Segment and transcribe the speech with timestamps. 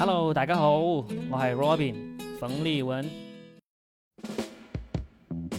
[0.00, 3.04] Hello，大家好，我係 Robin 冯立文。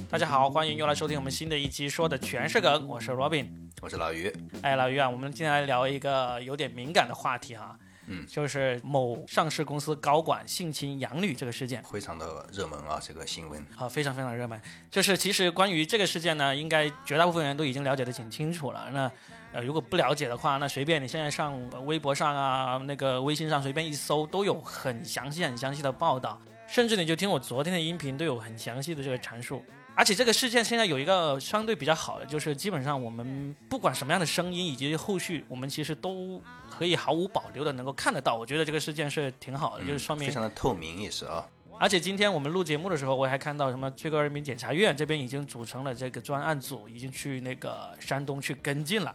[0.09, 3.47] 大家好，欢迎又来收听我们新的一期，说的全是梗，我是 Robin。
[3.81, 7.77] 我是老于，哎，老于啊，我们今天来聊一个有点敏感的话题哈，
[8.09, 11.81] 嗯就是某上市公司高管性侵养女这个事件。
[11.83, 13.65] 非常的热门啊，这个新闻。
[13.77, 14.59] 啊，非常非常热门。
[14.89, 18.89] 就是其实关于这个事件呢，应该绝大部分人都已经了解的挺清楚了。
[18.91, 19.11] 那
[19.51, 26.39] 呃，如果不了解的话，那随便你现在上呃微博上啊，那个微信上随便一搜，都有很详细、很详细的报道。
[26.67, 29.63] 甚至你就听我昨天的音频，都有很详细的这个阐述。
[29.95, 36.39] 而且这个事件现在有一个相对比较好的，就是基本上我们不管什么样的声音以及后续，我们其实都
[36.79, 38.37] 可以毫无保留的能够看得到。
[38.37, 41.45] 我觉得这个事件是挺好的，就是说明嗯非常的透明也是啊。
[41.77, 49.13] 而且今天我们录节目的时候，我还看到什么最高人民检察院这边已经组成了这个专案组，已经去那个山东去跟进了，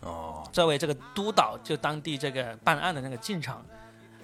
[0.00, 3.62] 哦，作为这个督导就当地这个办案的那个进程。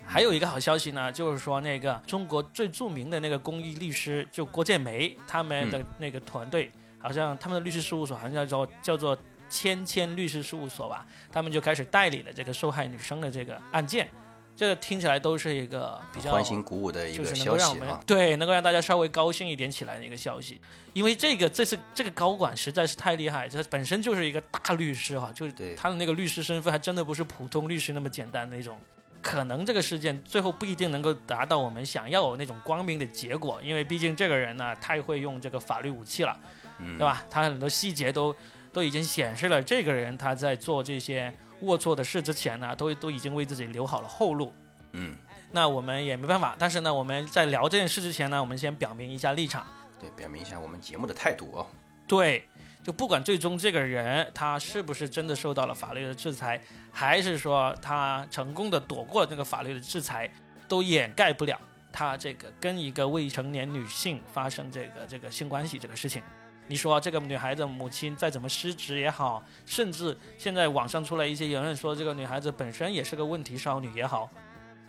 [0.06, 14.08] 还有一个好消息呢，就是说那个中国最著名的那个公益律师，就郭建梅他们的那个团队，好像他们的律师事务所好像叫做叫做千千律师事务所吧，他们就开始代理了这个受害女生的这个案件。
[14.56, 18.00] 这个听起来都是一个比较欢欣鼓舞的一就是个消息啊。
[18.06, 20.60] 对能够让大家稍微高兴一点起来的一个消息，
[20.92, 28.78] 因为这个这次这个高管实在是太厉害，这本身就是一个大律师哈、就是他的那个律师身份还真的不是普通律师那么简单的那种。
[29.20, 36.38] 可能这个事件最后不一定能够达到我们想要有那种光明的结果，因为毕竟这个人呢太会用这个法律武器了，
[36.78, 37.24] 嗯对吧？
[37.28, 38.36] 他很多细节都
[38.74, 44.52] 都已经显示了这个人他在做这些龌龊的事之前呢，都都已经为自己留好了后路。
[44.92, 45.16] 嗯，
[45.52, 49.64] 那我们也没办法，但是呢，我们在聊这件事之前呢，我们先表明一下立场。
[49.98, 51.66] 对，表明一下我们节目的态度哦。
[52.06, 52.46] 对，
[52.82, 56.60] 就不管最终这个人他是不是真的受到了法律的制裁，
[56.92, 60.30] 还是说他成功的躲过了这个法律的制裁，
[60.68, 61.58] 都掩盖不了
[61.92, 66.22] 他这个跟一个未成年女性发生这个这个性关系这个事情。
[66.66, 74.30] 你说这个女孩子母亲再怎么失职也好，甚至现在网上出来一些言论说这个女孩子本身也是个问题少女也好，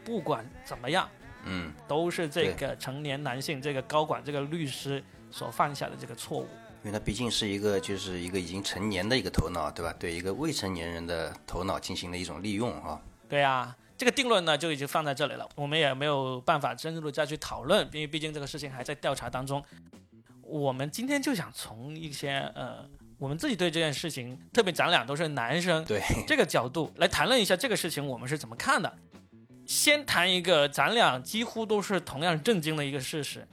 [0.03, 1.09] 不管怎么样，
[1.43, 6.47] 嗯，都是这个成年男性这个高管这个律师所犯下的这个错误。
[6.83, 9.93] 因为他毕竟是一个就是一个已经成年的一个头脑，对吧？
[9.99, 13.01] 对一个未成年人的头脑进行了一种利用啊。
[13.27, 19.61] 对啊、这个定论呢就已经放在这里了，我们也没有办法深入的再去讨论，因为毕竟这个事情还在调查当中。
[20.45, 28.93] 我们今天就想从一些呃，我们自己对这件事情，特别咱俩都是男生，对，这个角度来谈论一下这个事情，我们是怎么看的。
[29.65, 33.47] 先谈一个咱俩几乎都是同样震惊的一个事实，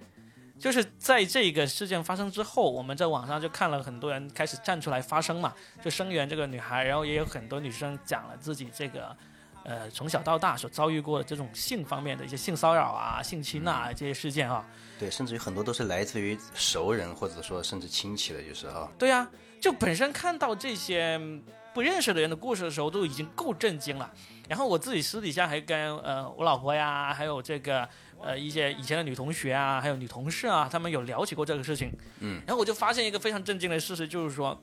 [0.59, 9.17] 就是在这个事件发生之后，我们在网上就看了很多人开始站出来发声嘛，就声援这个女孩，然后也有很多女生讲了自己这个。
[9.65, 14.67] 呃，从小到大所遭遇过的这种性方面的一些性骚扰啊、性侵啊这些事件啊，
[14.99, 18.89] 对，甚至于很多都是来自于熟人或者说甚至亲戚的，就是啊。
[18.99, 19.29] 对啊、
[19.61, 24.11] 就本身看到这些嗯不认识的人的故事的时候，都已经够震惊了。
[24.49, 27.89] 然后我自己私底下还跟呃我老婆呀，还有这个
[28.21, 31.91] 呃一些以前的女同学啊，还有女同事啊，他们有聊起过这个事情。
[32.19, 34.61] 嗯，然后我就发现一个非常震惊的事实，就是说，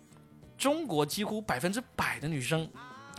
[0.58, 2.70] 中国几乎百分之百的女生，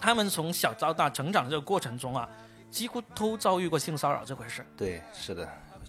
[0.01, 2.29] 她们从小到大成长的这个过程中啊，
[2.71, 4.65] 几乎都遭遇过性骚扰这回事。
[4.77, 5.49] 对，是的。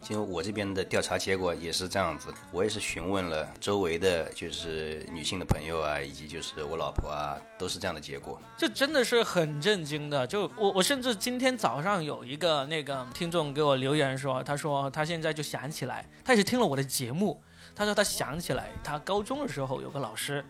[0.10, 8.42] 因为我这边的调查结果也是这样子，我也是询问了周围的就是女性的朋友啊，以及就是我老婆啊，都是这样的结果。
[8.58, 10.26] 这真的是很震惊的。
[10.26, 17.40] 就我我甚至今天早上有一个那个听众给我留言说，他说他现在就想起来，他也是听了我的节目，
[17.76, 20.44] 他说他想起来他高中的时候有个老师，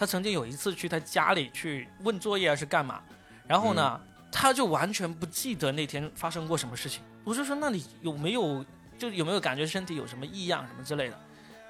[0.00, 3.02] 他曾经有一次去他家里去问作业还是干嘛，
[3.46, 4.00] 然后呢，
[4.32, 7.02] 他就完全不记得那天发生过什么事情。
[7.22, 8.64] 我就说那你有没有
[8.96, 11.20] 就有没有感觉身体有什么异样什么之类的？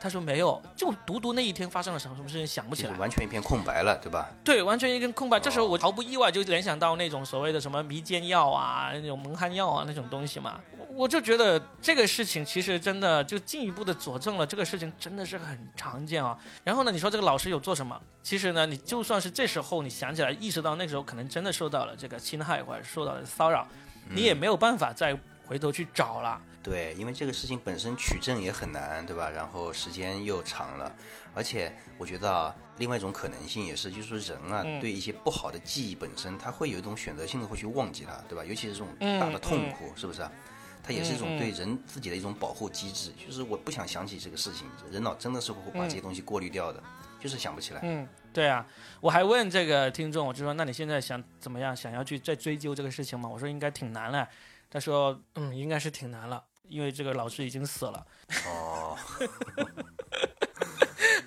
[0.00, 2.97] 他说没有，就独独那一天发生了什么什么事情想不起来。
[2.97, 4.31] 完全一片空白了，对吧？
[4.43, 5.38] 对，完全一片空白。
[5.38, 16.39] 这时候哦我毫不意外就联想到那种所谓的什么迷奸药啊、那种蒙汗药啊那种东西嘛，我我就觉得这个事情其实真的就进一步的佐证了这个事情真的是很常见啊。
[16.65, 18.01] 然后呢，你说这个老师有做什么？
[18.22, 23.66] 其实呢，你就算是这时候你想起来意识到那时候可能真的受到了这个侵害或者受到了骚扰，
[24.09, 25.15] 你也没有办法再
[25.47, 26.41] 回头去找了。
[26.62, 29.30] 对，因为这个事情本身取证也很难，对吧？
[29.30, 30.95] 然后时间又长了，
[31.34, 38.45] 而且我觉得啊，另外一种可能性也是，就是说人啊，嗯对一些不好的记忆本身，他会有一种选择性的会去忘记它，对吧？
[38.45, 40.30] 尤其是这种嗯大的痛苦，是不是啊？
[40.83, 46.83] 它也是一种对人自己的一种保护机制，就是我不想想起这个事情，人脑真的是会把这些东西过滤掉的，
[47.18, 47.80] 就是想不起来。
[47.84, 48.66] 嗯，对啊，
[49.01, 51.74] 我还问这个听众，我就说，那你现在想怎么样？
[51.74, 53.28] 想要去再追究这个事情吗？
[53.28, 54.28] 我说应该挺难了。
[54.71, 58.07] 他说，嗯，应该是挺难了，因为这个老师已经死了。
[58.47, 58.97] 哦，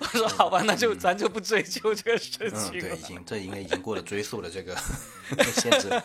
[0.00, 2.88] 我说好吧，那就咱就不追究这个事嗯，情了。
[2.88, 4.74] 对，已经这应该已经过了追溯的这个
[5.52, 5.88] 限制。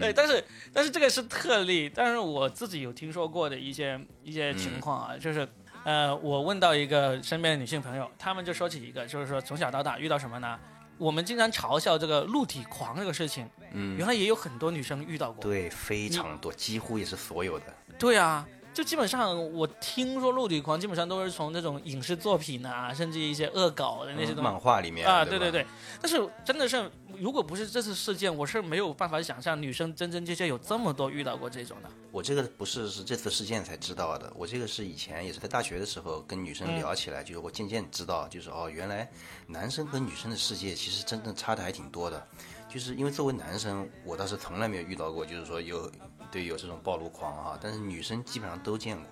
[0.00, 5.46] 对，但是但是这个是特例，但是我自己有听说过的一些一些情况啊，就是
[5.84, 10.58] 呃，我问到一个身边的女性朋友，她们就说起一个，就是说从小到大遇到什么呢？
[10.98, 15.42] 我们经常嘲笑这个露体狂这个事情，嗯，原来也有很多女生遇到过。
[15.42, 17.66] 对，非常多，几乎也是所有的。
[17.98, 25.66] 对啊，就基本上我听说露体狂基本上都是从那种影视作品啊，甚至一些恶搞的那些东西漫画里面啊，对对对对，
[26.00, 31.90] 但是真的是，如果不是这次事件，我是没有办法想象女生真真切切有这么多遇到过这种的。
[32.14, 39.10] 我这个不是是这次事件才知道的，我这个是以前也是在大学的时候跟女生聊起来，就是我渐渐知道，就是哦，原来
[39.48, 42.24] 男生和女生的世界其实真正差的还挺多的。
[42.68, 45.90] 就是因为作为男生，我倒是从来没有遇到过，就是说有
[46.30, 49.06] 对有这种暴露狂啊，但是女生基本上都见过。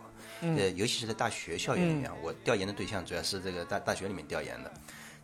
[0.57, 4.73] 呃，尤其是在大学校园里面，我调研的对象主要是这个大大学里面调研的，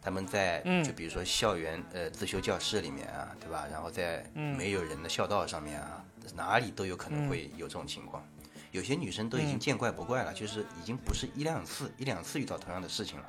[0.03, 3.69] 他们在就比如说校园呃自修教室里面啊，对吧？
[3.71, 6.05] 然后在没有人的校道上面啊，
[6.35, 8.23] 哪里都有可能会有这种情况。
[8.71, 13.25] 有些女生都已经见怪不怪了，就是已经不是一两次一两次遇到同样的事情了。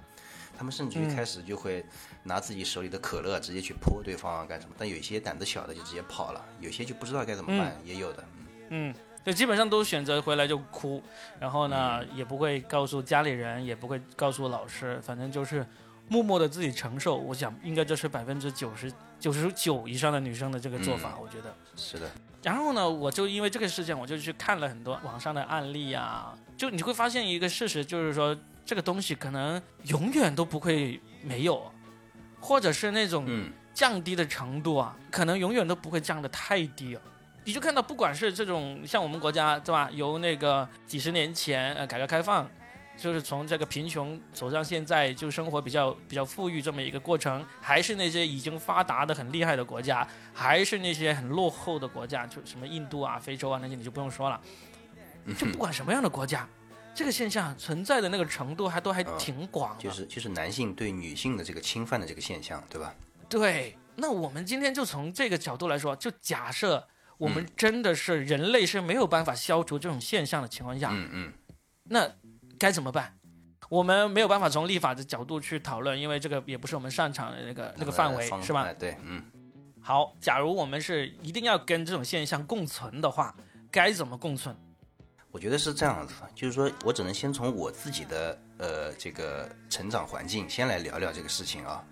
[0.57, 1.86] 他们甚至于开始就会
[2.24, 8.25] 拿自己手里的可乐直接去泼对方啊干什么，但有些胆子小的就直接跑了，有些就不知道该怎么办，也有的。
[8.68, 8.94] 嗯，
[9.24, 11.02] 就基本上都选择回来就哭，
[11.40, 15.66] 然后呢、也不会告诉家里人，也不会告诉老师，反正就是
[16.10, 17.16] 默默的自己承受。
[17.16, 21.56] 我想应该这是百分之九十九十九以上的女生的这个做法，我觉得。
[21.78, 22.12] 是的，
[22.42, 31.72] 然后呢，我就因为这个事件，我就去看了很多网上的案例啊，就你会发现一个事实，就是说这个东西可能永远都不会没有，
[32.40, 33.52] 或者是那种嗯。
[33.72, 37.02] 降低的程度啊，可能永远都不会降得太低啊。
[37.46, 42.50] 你就看到，不管是这种像我们国家对吧，由那个几十年前呃改革开放，
[43.00, 54.40] 就是从这个贫穷走向现在就生活比较比较富裕这么一个过程，还是那些已经发达的很厉害的国家，还是那些很落后的国家，就什么印度啊、非洲啊那些你就不用说了，
[55.38, 56.48] 就不管什么样的国家，
[56.94, 59.84] 这个现象存在的那个程度还都还挺广的。
[59.84, 62.94] 就是就是男性对女性的这个侵犯的这个现象，对吧？
[63.30, 66.88] 对，那我们今天就从这个角度来说，就假设
[67.18, 71.34] 我们嗯真的是人类是没有办法消除这种现象的情况下，嗯嗯，
[71.84, 72.10] 那
[72.60, 73.18] 该怎么办？
[73.70, 78.74] 我们没有办法从立法的角度去讨论，因为这个也不是我们擅长的那个那个范围，是吧哎？
[78.74, 79.24] 对，嗯。
[79.82, 83.34] 好，假如我们是一定要跟这种现象共存的话，
[83.72, 84.56] 该怎么共存？
[85.32, 91.84] 我觉得是这样子，就是说我只能先从我自己的呃这个成长环境先来聊聊这个事情啊。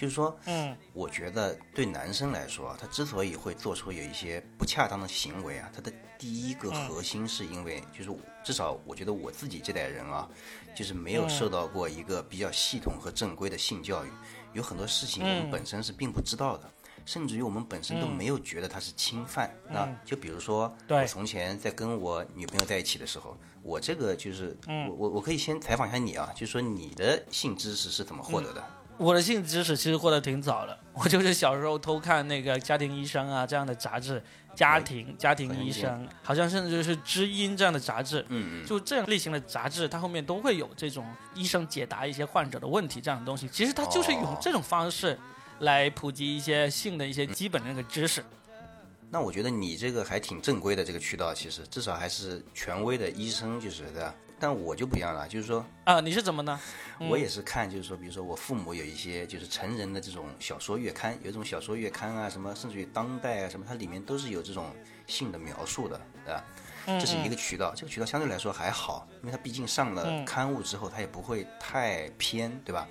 [0.00, 10.28] 就是说，嗯，我觉得对男生来说，他之所以会做出有一些不恰当的行为啊，他的第一个核心是因为，就是至少我觉得我自己这代人啊，
[10.72, 14.08] 就是没有受到过一个比较系统和正规的性教育，
[14.52, 16.70] 有很多事情我们本身是并不知道的。
[17.04, 19.50] 甚至于我们本身都没有觉得它是侵犯。
[19.70, 21.00] 那就比如说，对。
[21.00, 24.86] 我从前在跟我女朋友在一起的时候，我这个就是，嗯。
[24.90, 28.62] 我我我可以先采访一下你啊，就是说你的性知识是怎么获得的？
[28.98, 34.22] 我的性知识其实获得挺早的， 我就是小时候偷看那个家庭医生啊这样的杂志，
[34.54, 43.48] 家庭家庭医生，好像甚至是知音这样的杂志，嗯嗯，就这样类型的杂志，它后面都会有这种医生解答一些患者的问题这样的东西。
[43.48, 45.16] 其实它就是用这种方式
[45.60, 48.24] 来普及一些性的一些基本的那个知识。
[49.10, 54.14] 那我觉得你这个还挺正规的这个渠道，其实至少还是权威的医生，就是对吧？
[54.38, 56.58] 但我就不一样了，就是说，啊，你是怎么呢？
[56.98, 64.74] 我也是看，就是说，比如说我父母有一些就是成人的这种小说月刊，有一种小说月刊啊，什么甚至于当代啊什么，它里面都是有这种
[65.06, 66.44] 性的描述的，对吧？
[66.86, 72.88] 这是一个渠道，这个渠道相对来说还好，因为它毕竟上了刊物之后，它也不会太偏，对吧？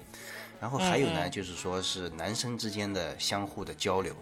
[0.61, 4.15] 然后还有呢，就是说是男生之间的相互的交流，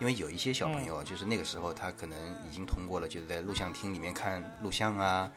[0.00, 2.18] 因为有一些小朋友，就是那个时候他可能
[2.48, 5.30] 已经通过了，就是在录像厅里面看录像啊，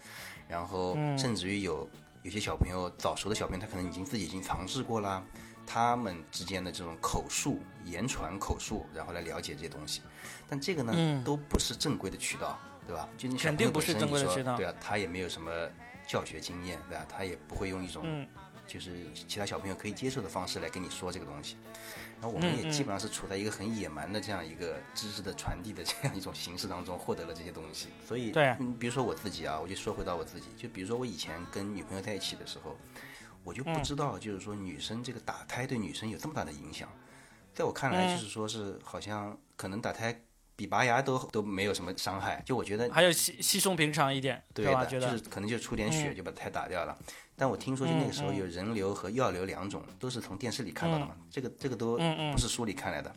[0.47, 1.89] 然后甚至于有
[2.21, 5.23] 有些小朋友早熟的小朋友，他可能已经自己已经尝试过啦，
[5.65, 10.01] 他们之间的这种口述、言传口述，然后来了解这些东西，
[10.49, 13.07] 但这个呢，都不是正规的渠道，对吧？
[13.17, 15.51] 就你肯定不是正规的渠道对啊，他也没有什么
[16.07, 17.05] 教学经验，对吧？
[17.09, 18.27] 他也不会用一种嗯
[18.65, 21.57] 就是其他小朋友可以接受的方式来跟你说这个东西。
[21.63, 27.89] 然后我们嗯也基本上是处在一个很野蛮的这样一个知识的传递的这样一种形式当中获得了这些东西。
[28.07, 32.77] 所以，对嗯，比如说我自己啊，我就说回到我自己，就比如说我以前跟女朋友在一起的时候，
[33.43, 36.89] 我就不嗯知道，就是说女生这个打胎对女生有这么大的影响。
[37.53, 40.19] 在我看来，就是说是好像可能打胎
[40.55, 42.41] 比拔牙都都没有什么伤害。
[42.45, 46.97] 就我觉得，还有稀稀松平常一点，对吧，就是可能就出点血嗯就把胎打掉了。
[47.35, 53.13] 但我听说就那个时候有人流和药流两种，都是从电视里看到的嘛，这个这个都嗯不是书里看来的。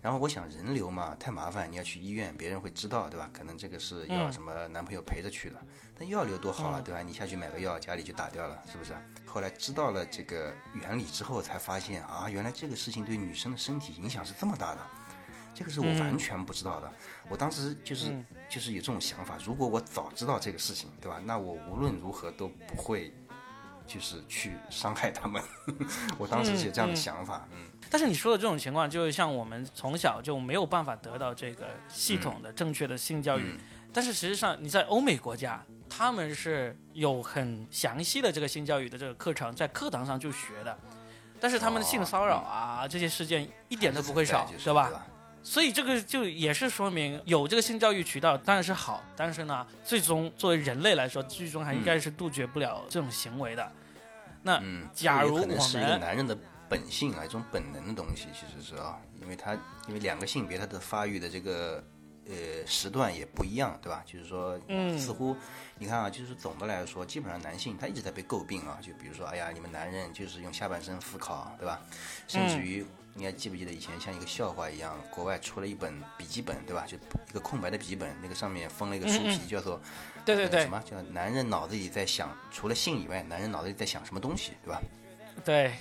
[0.00, 3.28] 然后我想人流嘛太麻烦，你要去医院，别人会知道，对吧？
[3.32, 5.56] 可能这个是要什么男朋友陪着去的。
[5.98, 7.02] 但药流多好啊，对吧？
[7.02, 8.94] 你下去买个药，家里就打掉了，是不是？
[9.24, 14.80] 后来知道了这个原理之后，才发现啊，原来这个事情对女生的身体影响是这么大的。
[15.56, 16.92] 这个是我完全不知道的。
[17.30, 18.14] 我当时就是、
[18.46, 21.18] 就是有这种想法，如果我早知道这个事情，对吧？
[21.24, 23.10] 那我无论如何都不会，
[23.86, 25.42] 就是去伤害他们。
[26.18, 27.58] 我当时是有这样的想法，嗯
[27.88, 33.42] 但是你说的这种情况，就是像我们从小就没有办法得到这个系统的、正确的性教育。
[33.42, 33.58] 嗯
[33.92, 40.78] 但是实际上，你在欧美国家，他们是有很详细的这个性教育的这个课程，在课堂上就学的。
[41.40, 45.06] 但是他们的性骚扰啊、这些事件一点都不会少，就是对吧？
[45.46, 45.52] 吧？
[45.52, 53.72] 所以这个就也是说明有这个性教育渠道当然是好，但是呢，最终作为人类来说，最终还应该是杜绝不了这种行为的。
[54.42, 56.36] 那嗯，假如可能是一个男人的
[56.68, 59.54] 本性啊，一种本能的东西，其实是啊，因为他
[59.88, 61.82] 因为两个性别他的发育的这个
[62.28, 64.02] 呃时段也不一样，对吧？
[64.06, 65.36] 就是说，嗯似乎
[65.78, 71.80] 你看啊，就是总的来说，基本上男性他一直在被诟病啊，就比如说，哎呀，你们男人就是用下半身思考，对吧？
[72.28, 72.84] 甚至于。
[73.18, 76.84] 你还记不记得以前像一个笑话一样，国外出了一本笔记本，对吧？
[76.86, 79.80] 就一个空白的笔记本，那个上面封了一个书皮，叫做
[80.22, 84.82] 对对对呃什么叫男人脑子里在想，除了性以外，男人脑子里在想什么东西，对吧？
[85.42, 85.72] 对，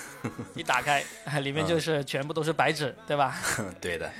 [0.56, 1.04] 一打开
[1.44, 3.36] 里面就是全部都是白纸，对吧？
[3.78, 4.10] 对的，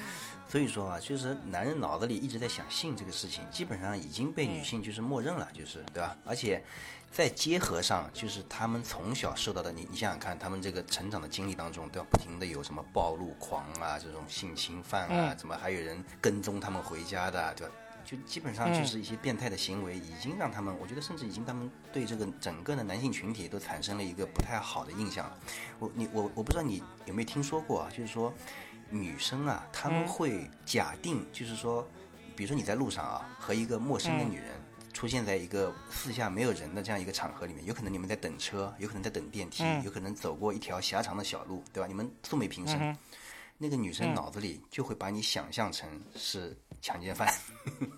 [0.51, 6.17] 所以说啊，就是男人脑子里一直在想性这个事情，基本上已经被女性就是默认了，就是对吧？
[6.25, 6.61] 而且
[7.09, 12.05] 在结合上，就是他们从小受到的，你你想想看，他们这个成长的经历当中，都要？
[12.11, 17.73] 不停的有什么暴露狂啊，这种性侵犯啊，怎么还有人跟踪他们回家的，对吧？
[18.05, 25.39] 就基本上就是一些变态的行为，已经让他们，我觉得甚至已经他们对这个整个的男性群体都产生了一个不太好的印象了。
[25.79, 28.35] 我你我我不知道你有没有听说过啊，就是说
[28.91, 31.89] 女生啊，她们会假定，就是说，
[32.37, 34.49] 比如说你在路上啊，和一个陌生的女人。
[34.93, 41.87] 出现在一个四下没有人的这样一个场合里面，有可能你们在等车，有可能在等电梯，有可能走过一条狭长的小路，对吧？
[41.87, 42.95] 你们素昧平生，
[43.57, 47.33] 那个女生脑子里就会把你想象成是强奸犯，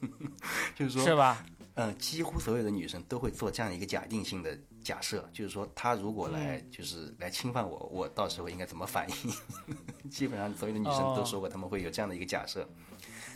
[0.77, 1.45] 就是说，是吧？
[1.75, 9.33] 嗯，几乎所有的女生都会做这样一个假定性的假设，就是说，他如果来嗯就是来侵犯我，我到时候应该怎么反应？
[10.11, 12.69] 基本上所有的女生都说过，他们会有这样的一个假设。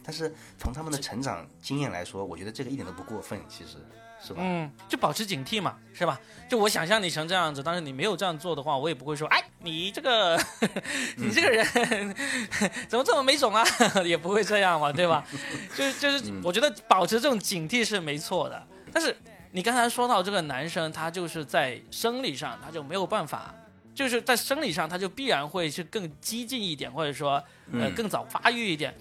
[0.04, 3.70] 但是从他们的成长经验来说，我觉得这个一点都不过分，其实
[4.22, 4.40] 是吧？
[4.40, 6.20] 嗯，就保持警惕嘛，是吧？
[6.48, 10.40] 就我想象你成这样子，但是你没有这样做的话，我也不会说，哎，你这个，
[11.16, 12.14] 你这个人
[12.88, 13.64] 怎么这么没种啊？
[14.06, 15.26] 也不会这样嘛，对吧？
[15.76, 18.64] 就是就是，我觉得保持这种警惕是没错的。
[18.92, 19.14] 但是
[19.56, 23.54] 你刚才说到这个男生，他就是在生理上他就没有办法，
[23.94, 28.94] 就是在生理上他就必然会是更激进一点，或者说呃嗯更早发育一点。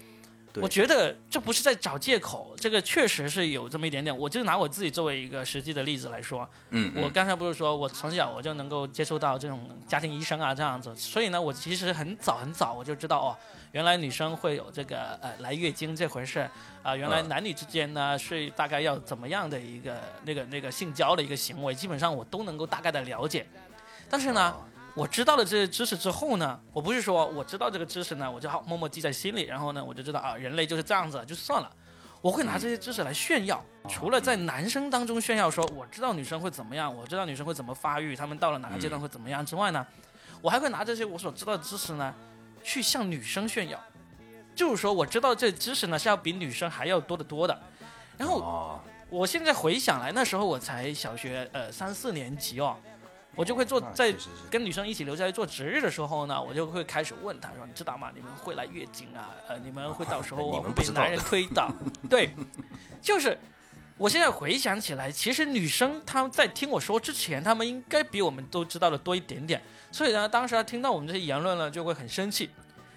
[0.54, 4.16] 对我觉得这不是在找借口，这个确实是有这么一点点。
[4.16, 13.36] 我就拿我自己作为一个实际的例子来说，嗯，我刚才不是说我从小我就能够接触到这种家庭医生啊这样子，所以呢，我其实很早很早我就知道哦，
[13.76, 16.48] 原来女生会有这个呃来月经这回事
[16.82, 23.46] 啊、原来嗯男女之间呢是大概要怎么样的一个那个那个性交的一个行为，基本上我都能够大概的了解。
[24.08, 24.64] 但是呢，哦
[24.94, 31.70] 我知道了这些知识之后呢，我不是说我知道这个知识呢，我就好默默记在心里，然后呢，我就知道啊，人类就是这样子，就算了。
[32.22, 39.86] 我会拿这些知识来炫耀，除了在男生当中炫耀说我知道女生会怎么样，我知道女生会怎么发育，她们到了哪个阶段会怎么样之外呢，
[40.40, 42.14] 我还会拿这些我所知道的知识呢，
[42.66, 43.80] 去向女生炫耀，
[44.52, 47.56] 就是说我知道这知识呢是要比女生还要多得多的。
[48.18, 52.76] 然后哦，我现在回想来，那时候我才小学呃三四年级哦，
[53.36, 54.12] 我就会做在
[54.50, 58.10] 跟女生一起留下来做值日的时候呢，我就会开始问她说：“你知道吗？
[58.12, 59.30] 你们会来月经啊？
[59.46, 61.70] 呃，你们会到时候 你会们被男人推倒。”
[62.10, 62.34] 对，
[63.00, 63.38] 就是
[63.98, 69.62] 我现在回想起来，其实女生她们在听我说之前，她们应该比我们都知道的多一点点。
[69.90, 72.50] 所以呢，当时她听到我们这些言论呢，就会很生气，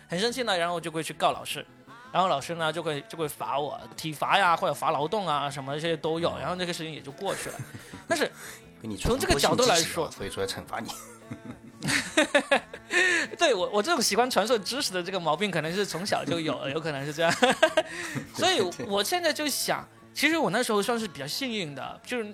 [0.07, 1.65] 很生气呢，然后就会去告老师。
[2.11, 7.55] 然后老师呢就会就会罚我体罚呀，或者罚劳动啊，什么这些都有，然后这个事情也就过去了。
[8.07, 8.29] 但是
[8.99, 10.89] 从这个角度来说说，所以说要惩罚你。
[13.37, 17.31] 对我我这种喜欢传授知识的这个毛病，可能是从小就有了，有可能是这样。
[18.35, 22.33] 所以我现在就想，其实我那时候算是比较幸运的，就是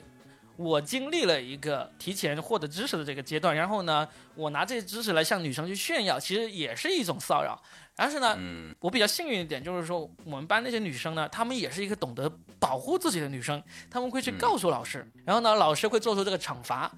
[0.55, 7.62] 我经历了一个提前获得知识的这个阶段，然后呢，我拿这些知识来向女生去炫耀，其实也是一种骚扰。
[7.98, 12.29] 但是呢，嗯我比较幸运一点，就是说我们班那些女生呢，她们也是一个懂得
[12.60, 16.91] 保护自己的女生，她们会去告诉老师，然后呢，老师会做出这个惩罚，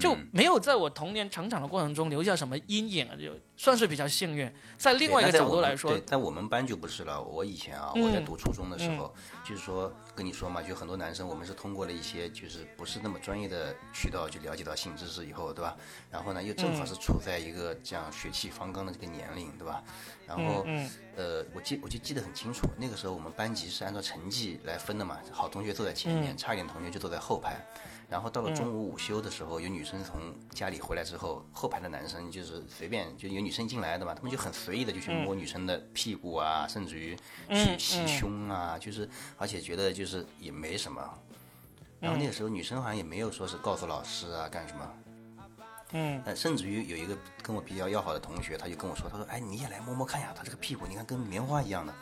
[0.00, 4.50] 就嗯没有在我童年成长的过程中留下什么阴影，就算是比较幸运。
[4.78, 7.22] 在另外一个角度来说对，，在我们班就不是了。
[7.22, 15.76] 我以前啊，嗯我在读初中的时候，就是说跟你说嘛，就很多男生，我们是通过了一些就是不是那么专业的渠道去了解到性知识以后，对吧？
[16.10, 19.82] 然后呢，又正好是处在一个这样血气方刚的这个年龄，对吧？
[20.26, 27.60] 然后嗯呃，我记我就记得很清楚，那个时候我们班级是按照成绩来分的嘛，好同学坐在前面，差一点同学就坐在后排。
[28.12, 37.16] 然后到了中午午休的时候，有女生从家里回来之后，后排的男生就是随便就有女生进来的嘛，他们就很随意的就去摸女生的屁股啊，甚至于
[37.48, 41.02] 去袭胸啊，就是而且觉得就是也没什么。
[42.00, 44.90] 然后那个时候女生好像也没有说是告诉老师啊干什么，
[45.92, 51.94] 嗯呃，甚至于有一个跟我比较要好的同学，他就跟我说，他说：“哎，你也来摸摸看呀，他这个屁股，你看跟棉花一样的。”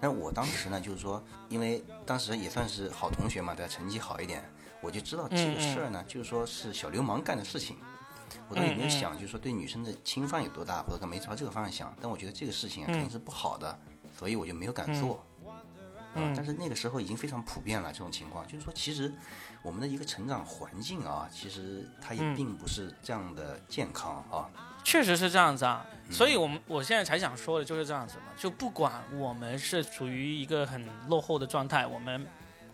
[0.00, 3.72] 但我当时呢，就是说，因为当时也算是好同学嘛，对吧？
[3.72, 4.44] 成绩好一点，
[4.80, 7.76] 我就知道这个事儿呢，就是说是小流氓干的事情。
[8.48, 11.96] 我倒也没有想，就是说对女生的侵犯有多大，或者干没朝这个方向想。
[12.00, 13.76] 但我觉得这个事情啊，肯定是不好的，
[14.16, 15.24] 所以我就没有敢做。
[16.14, 19.12] 啊，但是那个时候已经非常普遍了，这种情况，就是说，其实
[19.62, 24.48] 我们的一个成长环境啊，其实它也并不是这样的健康啊。
[24.82, 32.26] 确实是这样子啊，所以我们我现在才想说的就是这样子嘛，就不管我们是处于一个很落后的状态，我们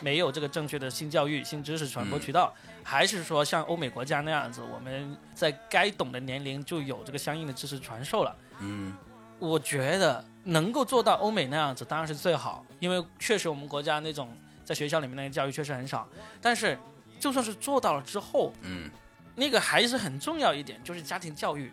[0.03, 8.37] 没有这个正确的性教育、性知识传播渠道，还是说像欧美国家那样子，我们在该懂的年龄就有这个相应的知识传授了。
[8.59, 8.93] 嗯，
[9.39, 16.09] 我觉得能够做到欧美那样子当然是最好，因为确实我们国家那种在学校里面那个教育确实很少。
[16.41, 16.77] 但是
[17.21, 18.91] 就算是做到了之后，嗯，
[19.37, 21.73] 那个还是很重要一点，就是家庭教育。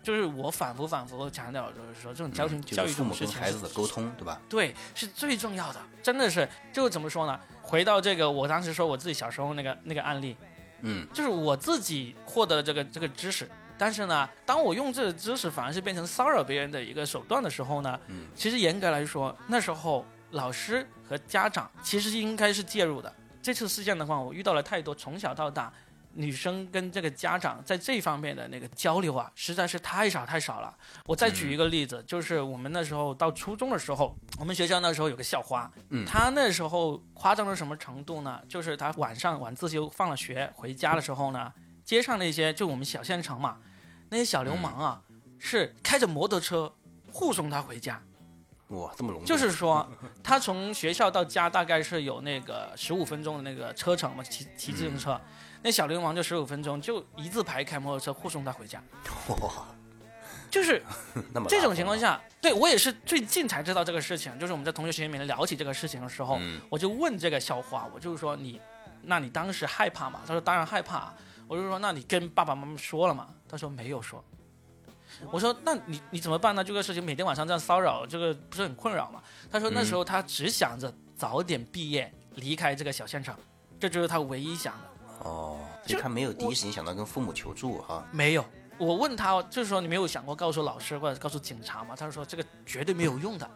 [0.00, 4.40] 就是我反复反复强调，就是说这种家庭教育这是父母跟孩子的沟通，对吧？
[4.48, 7.38] 对，是最重要的，真的是，就怎么说呢？
[7.68, 10.34] 回到这个，我当时说我自己小时候那个那个案例，
[10.80, 23.12] 嗯，就是我自己获得了这个这个知识，但是呢，当我用这个知识反而是变成骚扰别人的一个手段的时候呢，嗯，其实严格来说，那时候老师和家长其实应该是介入的。
[23.42, 25.70] 这次事件的话，我遇到了太多从小到大。
[26.14, 30.76] 女生跟这个家长在这方面的那个交流啊，实在是太少太少了。
[31.06, 38.40] 我再举一个例子，就是我们那时候到初中的时候，我们学校那时候有个校花，嗯她那时候夸张到什么程度呢？
[38.48, 41.52] 就是她晚上晚自修放了学回家的时候呢，
[41.84, 43.58] 街上那些就我们小县城嘛，
[44.08, 45.02] 那些小流氓啊，
[45.38, 46.74] 是开着摩托车
[47.12, 48.02] 护送她回家。
[48.68, 49.88] 哇，这么隆重，就是说，
[50.22, 55.18] 他从学校到家大概是有那个十五分钟的那个车程嘛，骑骑自行车，
[55.62, 58.82] 那小流氓就十五分钟就一字排开摩托车护送他回家，
[59.28, 59.66] 哇，
[60.50, 60.82] 就是
[61.34, 68.60] 那么这种情况下，对我也是最近才知道这个事情，就是我们在同学群里面聊起这个事情的时候，嗯我就问这个校花，我就是说你，
[69.02, 70.20] 那你当时害怕吗？
[70.26, 71.12] 他说当然害怕，
[71.46, 73.28] 我就说那你跟爸爸妈妈说了吗？
[73.48, 74.22] 他说没有说。
[75.32, 76.62] 我说那你你怎么办呢？
[76.62, 79.20] 这个事情每天晚上这样骚扰，这个不是很困扰吗？
[79.50, 83.34] 他说那时候他只想着早点毕业，离开这个小县城，
[83.80, 84.88] 这就是他唯一想的。
[85.28, 88.04] 哦，所以他没有第一时间想到跟父母求助哈。
[88.10, 88.44] 没有，
[88.78, 91.94] 我问他，就是说你没有想过告诉老师或者告诉警察吗？
[91.96, 93.48] 他说这个绝对没有用的。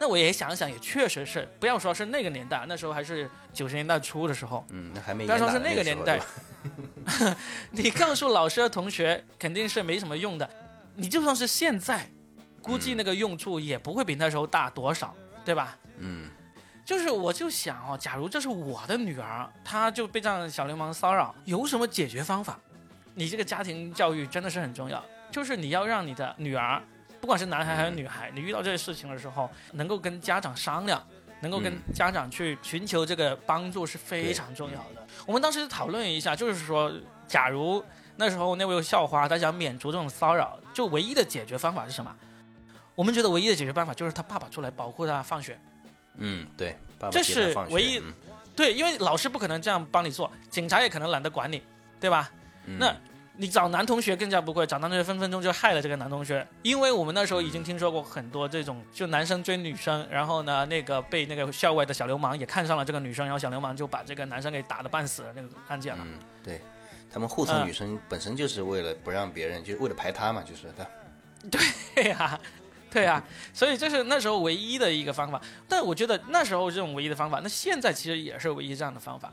[0.00, 6.20] 那我也想想，也确实是，不要说是那个年代，那时候还是九十年代初的时候，嗯，那还没不要说是那个年代
[7.72, 10.48] 你告诉老师和同学肯定是没什么用的。
[10.94, 12.08] 你就算是现在，
[12.62, 15.12] 估计那个用处也不会比那时候大多少，
[15.44, 15.76] 对吧？
[15.98, 16.30] 嗯
[16.88, 22.58] 就是我就想哦，假如这是我的女儿，她就被这样的小流氓骚扰，有什么解决方法？
[23.12, 26.82] 你这个家庭教育真的是很重要，就是你要让你的女儿，
[27.20, 31.06] 不管是男孩还是女孩，你遇到这些事情的时候，能够跟家长商量，
[31.42, 35.06] 能够跟嗯家长去寻求这个帮助是非常重要的。
[35.26, 36.90] 我们当时讨论一下，就是说，
[37.26, 37.84] 假如
[38.16, 42.16] 那时候那位校花她想免除这种骚扰，就唯一的解决方法是什么？
[42.94, 45.60] 我们觉得唯一的解决办法就是他爸爸出来保护她放学。
[46.18, 48.12] 嗯，对，爸爸这是唯一嗯
[48.54, 51.62] 对，因为老师不可能这样帮你做，警察也可能懒得管你，
[52.00, 52.30] 对吧？
[52.66, 52.94] 嗯那
[53.40, 66.04] 你找男同学更加不会，找男同学分分钟就害了这个男同学，因为我们那时候已经听说过很多这种，就男生追女生，然后呢，那个被那个校外的小流氓也看上了这个女生，然后小流氓就把这个男生给打的半死了那个案件了。
[66.04, 66.60] 嗯，对，
[67.12, 70.84] 他们护送嗯女生本身就是为了不让别人，就是为了排他嘛，就是的。
[71.94, 72.38] 对呀、
[72.92, 73.22] 对啊、
[73.52, 75.40] 所以这是那时候唯一的一个方法。
[75.68, 79.32] 但我觉得那时候这种唯一的方法，那现在其实也是唯一这样的方法。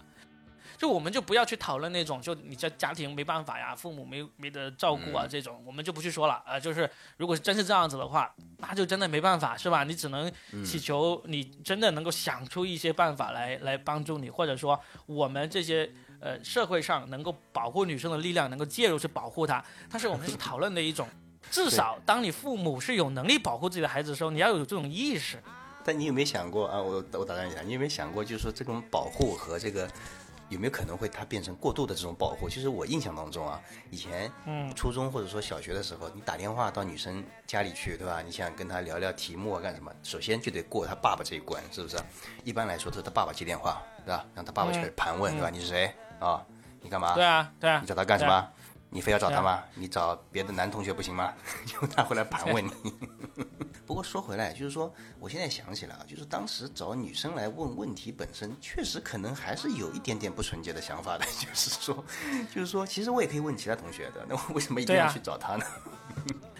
[0.77, 9.85] 就我们就不要去讨论那种，就你家家庭没办法呀，父母没没得照顾啊这种，我们就不去说了啊、就是如果真是这样子的话，那就真的没办法，是吧？
[9.85, 10.29] 你只能
[10.65, 15.89] 祈求你真的能够想出一些办法来来帮助你，或者说我们这些
[16.19, 19.63] 呃社会上能够保护女生的力量能够介入去保护她。
[19.89, 21.07] 但是我们是讨论的一种，
[21.55, 25.41] 至少当你父母是有能力保护自己的孩子的时候，你要有这种意识。
[25.85, 26.81] 但你有没有想过啊？
[26.81, 29.87] 我我打断一下，你有没有想过，就是说这种保护和这个
[30.49, 32.49] 有没有可能会它变成过度的这种保护？
[32.49, 38.21] 就是我印象当中啊，以前嗯初中或者说小学的时候，你打电话到女生家里去，对吧？
[38.21, 39.89] 你想跟她聊聊题目啊干什么？
[40.03, 41.97] 首先就得过她爸爸这一关，是不是？
[42.43, 44.25] 一般来说都是她爸爸接电话，对吧？
[44.35, 45.49] 让她爸爸去盘问，对吧？
[45.49, 46.43] 你是谁啊？
[46.81, 47.13] 你干嘛？
[47.15, 48.47] 对啊，对啊你，找他干什么？
[48.95, 49.61] 你非要找他对吗？
[49.73, 51.33] 你找别的男同学不行吗？
[51.67, 52.71] 就他会来盘问你。
[53.85, 61.25] 不过说回来，就是说，我现在想起来啊，就是当时找女生来问问题本身，确实可能还是有一点点不纯洁的想法的。
[61.37, 62.05] 就是说，
[62.49, 65.65] 就是说，其实我也可以问其他同学的，那我为什么一定要去找他呢？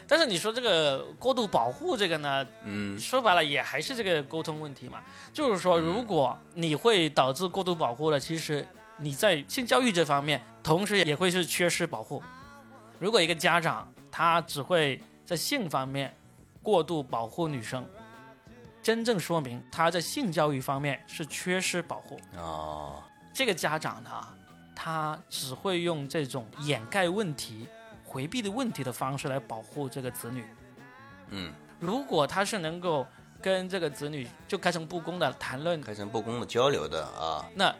[0.06, 5.00] 但是你说这个过度保护这个呢，嗯，说白了也还是这个沟通问题嘛。
[5.32, 8.68] 就是说，如果你会导致过度保护了，其实
[8.98, 12.24] 你在性教育这方面，同时也会是缺失保护。
[12.98, 16.12] 如果一个家长他只会在性方面
[16.64, 17.88] 过度保护女生，
[18.82, 22.20] 真正说明他在性教育方面是缺失保护。
[22.36, 24.10] 哦，这个家长呢，
[24.76, 27.68] 他只会用这种掩盖问题、
[28.04, 30.44] 回避的问题的方式来保护这个子女。
[31.30, 33.06] 嗯，如果他是能够
[33.40, 37.72] 跟这个子女就开诚布公的谈论，开诚布公的交流的啊，那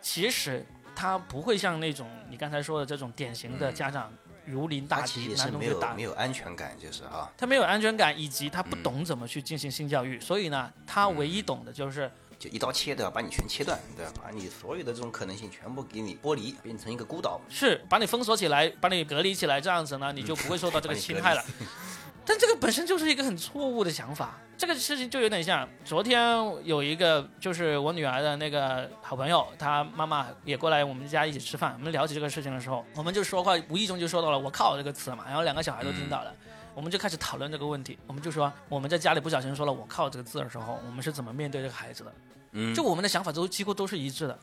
[0.00, 0.64] 其实
[1.00, 4.12] 他不会像那种你刚才说的这种典型的嗯家长
[4.44, 14.12] 如临大敌，男同学打没有没有安全感，就是啊，他没有安全感，以及他不懂怎么去进行性教育，所以呢，他唯一懂的就是就一刀切的把你全切断，对吧？
[14.22, 17.40] 把你所有的这种可能性全部给你剥离，变成一个孤岛。
[17.48, 21.42] 是把你封锁起来，把你隔离起来，这样子呢，你就不会受到这个侵害了。
[22.24, 24.38] 但这个本身就是一个很错误的想法。
[24.56, 26.22] 这个事情就有点像昨天
[26.64, 31.74] 有一个就是我女儿的那个好朋友，她妈妈也过来我们家一起吃饭。
[31.78, 36.34] 我们聊起这个事情的时候，我们就说话，无意中就说到了“我靠”这个词嘛，然后两个小孩都听到了。
[36.74, 42.12] 我们就开始讨论这个问题，我们就说我们在家里不小心说了“我靠”这个字的时候，我们是怎么面对这个孩子的。
[42.52, 44.38] 嗯，就我们的想法都几乎都是一致的，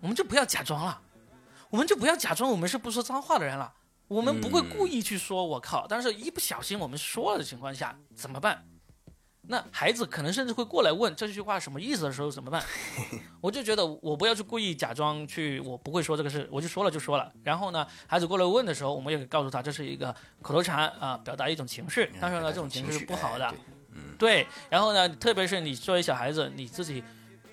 [0.00, 1.00] 我们就不要假装了，
[1.70, 3.72] 我们就不要假装我们是不说脏话的人了，
[4.08, 8.64] 我们不会故意去说我靠，但是一不小心我们说了的情况下怎么办？
[9.48, 12.64] 那孩子可能甚至会过来问这句话什么意思的时候怎么办？
[13.40, 17.32] 我就觉得我不要去故意假装去我不会说这个事，我就说了就说了。
[17.44, 23.54] 然后呢，孩子过来问的时候，我们也告诉他这是一个口头禅啊、表达一种情绪，但是呢，这种情绪是不好的。
[24.18, 27.04] 对，然后呢，特别是你作为小孩子，你自己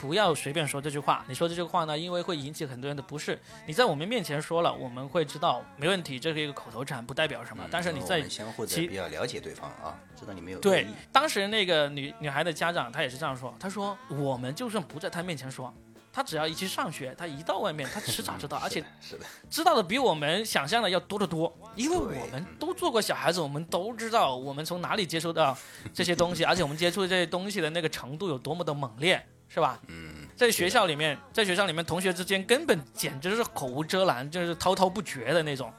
[0.04, 1.24] 不要随便说这句话。
[1.30, 3.40] 你说这句话呢，因为会引起很多人的不适。
[3.66, 7.64] 你在我们面前说了，我们会知道没问题，这是一个口头禅，不代表什么。
[7.72, 15.74] 但是你在我们相互的其比较了解对方啊，知道你没有对，当时那个女女孩的家长，她也是这样说，她说我们就算不在她面前说。
[16.16, 25.58] 他只要一去上学，他一到外面，他迟早知道， 而且是的，知道的比我们想象的要多得多，因为我们都做过小孩子，我们都知道我们从哪里接收到
[25.92, 29.80] 这些东西， 而且我们接触这些东西的那个程度有多么的猛烈，是吧？
[29.88, 35.72] 嗯，在学校里面，在学校里面，同学之间根本简直是口无遮拦，就是滔滔不绝的那种，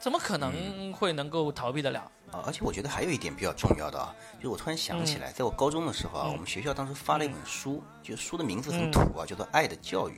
[0.00, 2.00] 怎么可能会能够逃避得了？
[2.32, 6.32] 啊，而且我觉得还有一点比较重要的啊，就是我突然想起来，在我高中的时候啊，嗯。
[6.32, 10.12] 我们学校当时发了一本书，就书的名字很嗯土啊，叫做《爱的教育》，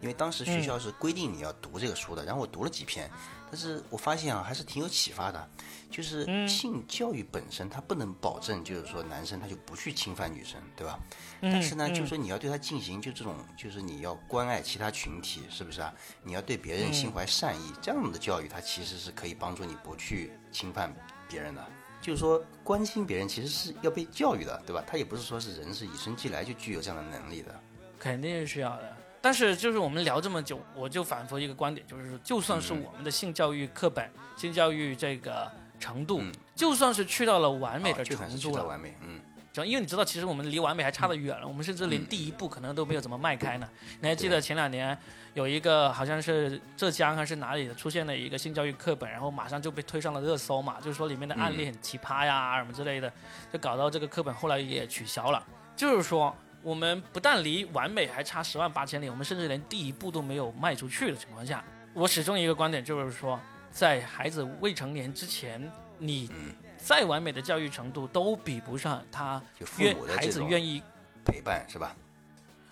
[0.00, 3.10] 因为当时学校是规定你要读这个书的，然后我读了几篇，
[3.50, 5.48] 但是我发现啊，还是挺有启发的，
[5.90, 10.98] 就是嗯性教育本身它不能保证，就是说男生他就不去侵犯女生，对吧？
[11.40, 15.92] 嗯但是呢，嗯就是说你要对他进行就这种，就是你要关爱其他群体，是不是啊？
[16.22, 20.94] 你要对别人心怀善意，这样的教育，它其实是可以帮助你不去侵犯
[21.28, 21.66] 别人的。
[22.00, 24.82] 就是说，关心别人其实是要被教育的，对吧？
[24.86, 27.54] 他也不是说是人是与生俱来就具有这样的能力的。
[27.98, 28.96] 肯定是需要的。
[29.22, 39.18] 但是就是我们聊这么久，我就反复一个观点，就是就算是我们的性教育课本、性教育这个程度，嗯就算是去到了完美的程度了，嗯，
[39.52, 43.68] 就因为你知道，其实我们离完美还差得远了，我们甚至连第一步可能都没有怎么迈开呢。
[44.00, 44.96] 你还记得前两年
[45.32, 53.10] 有一个好像是浙江还是哪里的出现了一个性教育课本，然后马上就被推上了热搜嘛，就是说里面的案例很奇葩呀、什么之类的，
[53.52, 55.42] 就搞到这个课本后来也取消了。
[55.74, 61.64] 就是说，我们不但离完美还差十万八千里，我们甚至连第一步都没有迈出去的情况下，
[61.94, 69.42] 我始终一个观点就是说，在孩子未成年之前，你嗯再完美的教育程度都比不上他
[69.78, 70.82] 愿孩子愿意，
[71.24, 71.94] 陪伴是吧？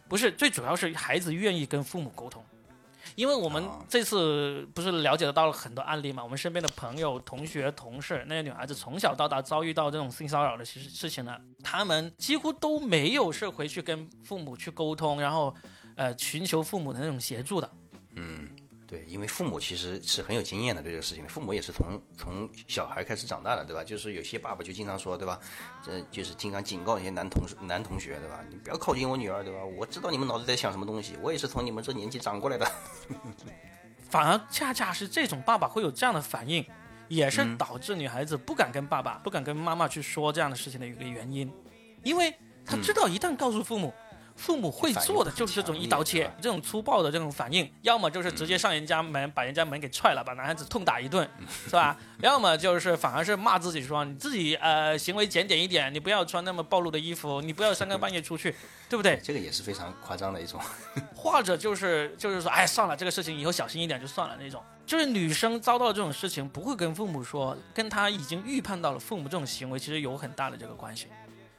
[0.08, 2.44] 不是最主要是孩子愿意跟父母沟通。
[3.14, 15.54] 因为我们哦这次不是了解到了很多案例嘛，我们身边的朋友、同学、同事，那些女孩子从小到大遭遇到这种性骚扰的事事情呢，她们几乎都没有是回去跟父母去沟通，然后
[15.96, 17.70] 呃寻求父母的那种协助的。
[18.14, 18.48] 嗯，
[18.88, 23.84] 对，因为父母其实是很有经验的对这个事情，父母也是从从小孩开始长大的，对吧？
[23.84, 25.38] 就是有些爸爸就经常说，对吧？
[25.84, 28.42] 这就是经常警告一些男同事、男同学，对吧？
[28.48, 29.62] 你不要靠近我女儿，对吧？
[29.62, 32.66] 我知道你们脑子在想什么东西，我也是从你们这年纪长过来的。
[34.08, 36.64] 反而恰恰是这种爸爸会有这样的反应，
[37.08, 41.52] 也是导致女孩子不敢跟爸爸、不敢跟妈妈去说这样的事情的一个原因，
[42.02, 43.92] 因为他知道一旦告诉父母。
[44.38, 51.28] 父母会做的就是这种一刀切这种粗暴的这种反应，要么就是直接上人家门，把人家门给踹了，把男孩子痛打一顿，
[51.66, 51.98] 是吧？
[52.20, 58.54] 要么就是反而是骂自己说你自己呃行为检点一点，你不要穿那么暴露的衣服，你不要三更半夜出去，
[58.88, 59.20] 对不对？
[59.22, 60.60] 这个也是非常夸张的一种。
[61.14, 64.62] 或者就是就是说，哎，算了，这个事情以后小心一点就算了那种。
[64.86, 71.08] 就是女生遭到这种事情，不会跟父母说，跟她已经预判到了父母这种行为，其实有很大的这个关系。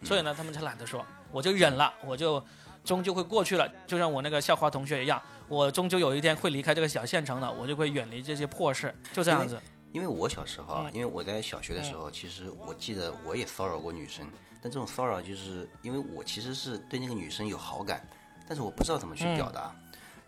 [0.01, 2.43] 所以呢，他们才懒得说，我就忍了，我就
[2.83, 3.67] 终究会过去了。
[3.85, 9.59] 就像我那个校花同学一样，我终究有一天会离开这个小县城的，我就会远离这些破事，就这样子。
[9.91, 14.29] 因为我小时候因为我在小学的时候，其实我记得我也骚扰过女生，
[14.61, 18.07] 但这种骚扰就是因为我其实是对那个女生有好感，
[18.47, 19.75] 但是我不知道怎么去表达，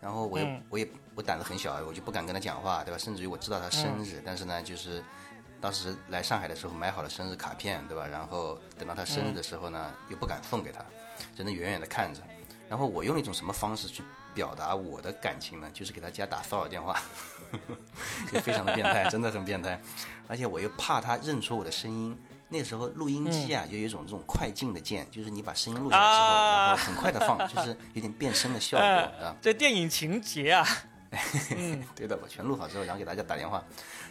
[0.00, 2.98] 然后我也、嗯我也我胆子很小，我就不敢跟她讲话，对吧？
[2.98, 5.00] 甚至于我知道她生日，嗯但是呢，就是
[5.60, 8.04] 当时来上海的时候买好了生日卡片，对吧？
[8.04, 10.84] 然后等到她生日的时候呢，又不敢送给她，
[11.36, 12.20] 只能远远的看着。
[12.72, 15.68] 然后我用一种什么方式去表达我的感情呢？
[15.74, 16.98] 就是给他家打骚扰电话。
[18.32, 19.78] 就非常的变态，真的很变态，
[20.26, 22.18] 而且我又怕他认出我的声音。
[22.48, 29.36] 那时候录音机啊，就有一种这种快进的键，就是你把声音录下来之后，啊然后很快的放，就是有点变声的效果啊。
[29.42, 30.66] 这电影情节啊，
[31.94, 33.62] 对的，我全录好之后，然后给大家打电话。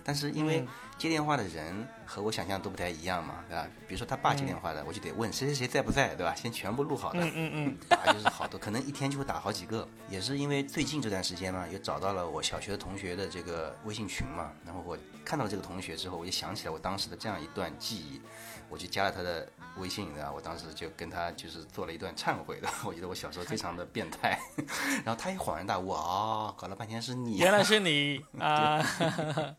[0.04, 0.63] 但是因为
[1.01, 3.67] 接电话的人和我想象都不太一样嘛，对吧？
[3.87, 6.35] 比如说他爸接电话的，我就得问谁谁谁在不在，对吧？
[6.35, 7.19] 先全部录好的。
[7.21, 9.87] 嗯嗯嗯， 打就是好多，可能一天就会打好几个。
[10.07, 18.21] 也是因为最近这段时间嘛，也找到了我小学的同学的这个微信群嘛，然后我看到了这个同学之后，我就想起来我当时的这样一段记忆，
[18.69, 24.39] 我就加了他的微信，然后我当时就跟他就是做了一段忏悔的， 我觉得我小时候非常的变态，
[25.03, 28.83] 然后他也恍然大悟，哦，搞了半天是你，原来是你啊，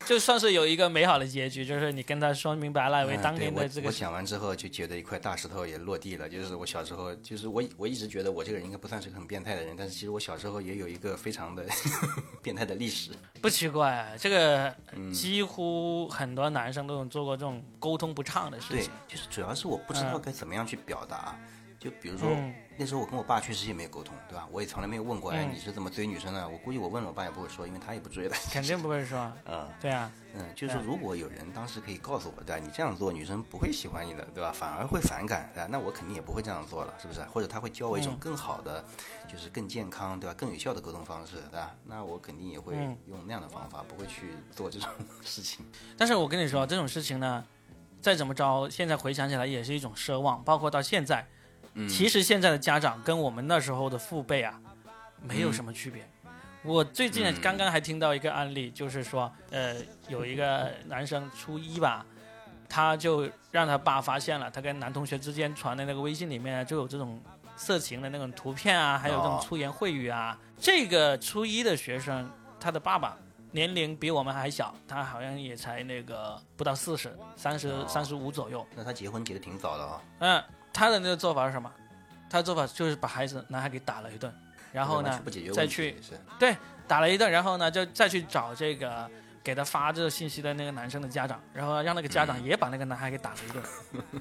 [0.05, 6.29] 就算是有一个美好的结局，就是你跟他说明白了，为当年的这个我讲完之后就觉得一块大石头也落地了。
[6.29, 11.65] 就是我小时候，就是我我一直觉得我这个人应该不算是个很变态的人，但是其实我小时候也有一个非常的
[12.43, 13.11] 变态的历史。
[13.41, 21.35] 不奇怪，这个嗯几乎很多男生都有做过这种沟通不畅的事情对情。，就是主要是我不知道该怎么样去表达。
[21.79, 24.47] 就比如说、嗯那时候我跟我爸确实也没有沟通，对吧？
[24.51, 26.47] 我也从来没有问过，哎，嗯你是怎么追女生的？
[26.47, 28.35] 我估计我问了我爸也不会说，因为他也不追了。
[28.51, 32.61] 肯定不会说， 嗯，对啊，嗯，就是如果有人当时可以告诉我，对吧？
[32.63, 34.51] 你这样做，女生不会喜欢你的，对吧？
[34.51, 35.67] 反而会反感，对吧？
[35.71, 37.21] 那我肯定也不会这样做了，是不是？
[37.25, 38.83] 或者他会教我一种嗯更好的，
[39.31, 40.33] 就是更健康，对吧？
[40.33, 41.75] 更有效的沟通方式，对吧？
[41.85, 44.89] 那我肯定也会嗯用那样的方法，不会去做这种
[45.23, 45.65] 事情。
[45.97, 47.45] 但是我跟你说，这种事情呢，
[48.01, 50.43] 再怎么着，现在回想起来也是一种奢望。
[50.43, 51.25] 包括到现在，
[51.75, 54.59] 嗯其实现在的家长跟我们那时候的父辈啊，
[55.21, 56.07] 没有什么区别。
[56.63, 59.75] 我最近嗯刚刚还听到一个案例，就是说，呃，
[60.07, 62.05] 有一个男生初一吧，
[62.69, 67.21] 他就让他爸发现了，他跟男同学之间传的那个微信里面就有这种
[67.55, 70.39] 色情的那种图片啊，还有这种哦粗言秽语啊。
[70.57, 73.17] 这个初一的学生，他的爸爸
[73.51, 78.65] 年龄比我们还小，他好像也才那个不到四十，三十哦三十五左右。
[78.73, 81.71] 那他结婚结的挺早的啊、嗯，他的那个做法是什么？
[82.29, 84.33] 他的做法就是把孩子男孩给打了一顿，
[84.71, 85.21] 然后呢
[85.53, 85.95] 再去
[86.39, 86.57] 对
[86.87, 89.07] 打了一顿，然后呢就再去找这个
[89.43, 93.63] 给他发这个信息的那个男生的家长，然后让那个家长也把那个男孩给打了一顿。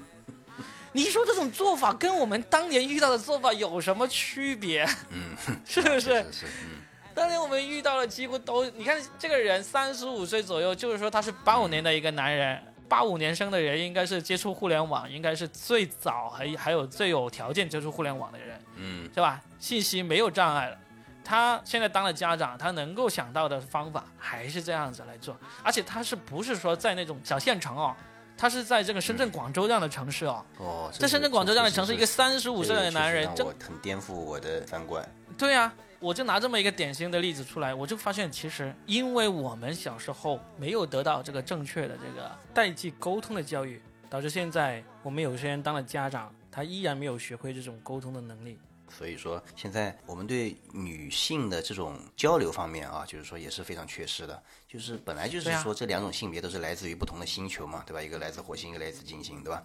[0.92, 4.86] 你说这种做法跟我们当年遇到的做法有什么区别？
[5.08, 5.34] 嗯，
[5.64, 6.22] 是不是？
[7.14, 19.40] 当年我们遇到了几乎都，你看这个人三十五岁左右，就是说他是八五年的一个男人，八五年生的人应该是接触互联网，应该是最早还还有最有条件接触互联网的人，嗯，是吧？
[19.58, 20.76] 信息没有障碍了。
[21.24, 27.96] 他现在当了家长，他能够想到的方法还是这样子来做，而且他是不是说在那种小县城哦，
[28.36, 35.02] 他是在这个深圳、广州这样的城市哦，哦，在深圳、广州这样的城市，一个三十五岁的男人，这很颠覆我的三观。
[35.38, 35.72] 对呀、
[36.02, 48.58] 我就拿这么一个典型的例子出来，我就发现其实因为我们小时候没有得到这个正确的这个代际沟通的教育，导致现在我们有些人当了家长，他依然没有学会这种沟通的能力。
[48.90, 54.42] 所以说现在我们对女性的这种交流方面啊，就是说也是非常缺失的。
[54.68, 58.02] 就是本来就是说这两种性别都是来自于不同的星球嘛，对吧？
[58.02, 59.62] 一个来自火星，一个来自金星，对吧？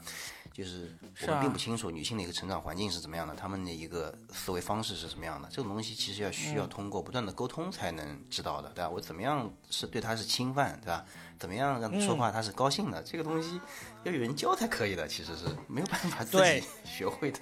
[0.58, 0.92] 就是
[1.22, 5.48] 我们并不清楚女性的一个成长环境是怎么样的，她们的一个思维方式是什么样的。
[5.52, 8.90] 这种东西其实要需要通过不断的沟通才能知道的，对吧？
[8.90, 11.06] 我怎么样是对她是侵犯，对吧？
[11.38, 13.62] 怎么样让她说话她是高兴的，这个东西
[14.04, 17.40] 要有人教才可以的，其实是没有办法自己 学会的。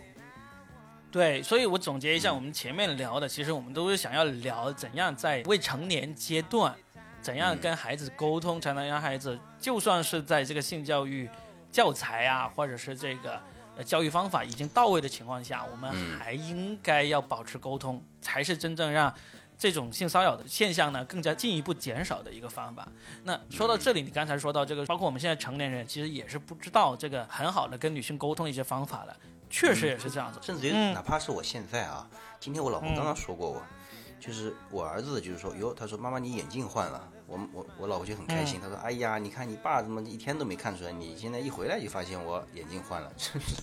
[1.09, 6.75] 对，所以我总结一下，我们前面聊的，其实我们都是想要聊怎样在未成年阶段，
[7.21, 11.29] 怎样跟孩子沟通，才能让孩子就算是在这个性教育
[11.75, 13.37] 教材啊，或者是这个
[13.75, 19.13] 呃教育方法已经到位的情况下，我们还应该要保持沟通，才是真正让
[19.57, 22.87] 这种性骚扰的现象呢更加进一步减少的一个方法。
[23.25, 29.13] 那说到这里，你刚才说到这个，包括我们现在成年人，其实也是不知道这个很好的跟女性沟通的一些方法的，
[29.49, 30.39] 确实也是这样子。
[30.41, 30.93] 甚至于嗯。
[30.93, 32.07] 哪怕是我现在啊，
[32.39, 33.61] 今天我老公刚刚说过我，
[34.17, 43.61] 就是我儿子就是说，哟，他说妈妈你眼镜换了，我我我老婆就很开嗯心，她说哎呀，你看你爸怎么一天都没看出来，你现在一回来就发现我眼镜换了，就 是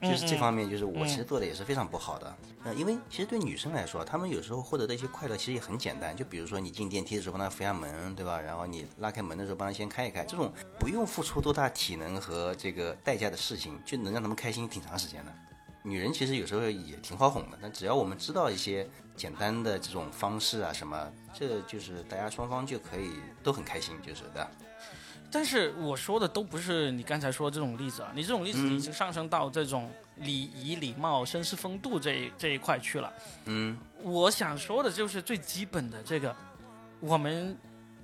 [0.00, 2.36] 就是这方面就是我其实做的也是非常不好的。
[2.64, 8.40] 嗯，因为其实对女生来说，她们有时候获得的一些快乐其实也很简单，就比如说你进电梯的时候帮她扶下门，对吧？
[8.40, 15.32] 然后你拉开门的时候帮她先开一开，这种不用付出多大体能和这个代价的事情，就能让她们开心挺长时间的。
[15.86, 24.50] 女人其实有时候也挺好哄的，但只要我们知道一些简单的这种方式啊什么，这就是大家双方就可以都很开心，就是对吧？
[25.30, 33.12] 但是我说的都不是你刚才说的这种例子啊，你这种例子已经上升到这种礼仪、礼貌、绅士风度这一这一块去了。
[33.44, 36.34] 嗯，我想说的就是最基本的这个，
[36.98, 37.54] 我们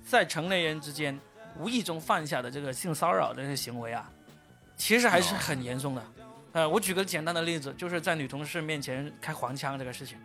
[0.05, 1.19] 在成年人之间
[1.57, 4.07] 无意中犯下的这个性骚扰的这些行为啊，
[4.77, 6.05] 其实还是很严重的。
[6.53, 10.17] 呃，我举个简单的例子，就是在女同事面前开黄腔这个事情。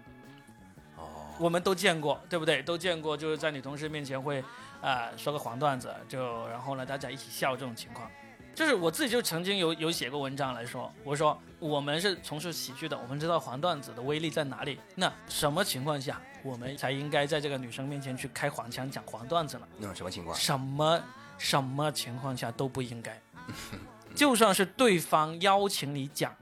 [0.97, 2.62] 哦，我们都见过，对不对？
[2.62, 4.43] 都见过，就是在女同事面前会，
[4.81, 8.11] 呃，说个黄段子，就然后呢，大家一起笑这种情况。
[8.55, 14.81] 就是我自己就曾经有有写过文章来说，我说我们是从事喜剧的，我们知道黄段子的威力在哪里。
[14.95, 19.69] 那什么情况下我们才应该在这个女生面前去开黄腔讲黄段子呢？
[19.77, 20.35] 那种什么情况？
[20.35, 21.01] 什么
[21.37, 23.21] 什么情况下都不应该，
[24.16, 26.35] 就算是对方邀请你讲，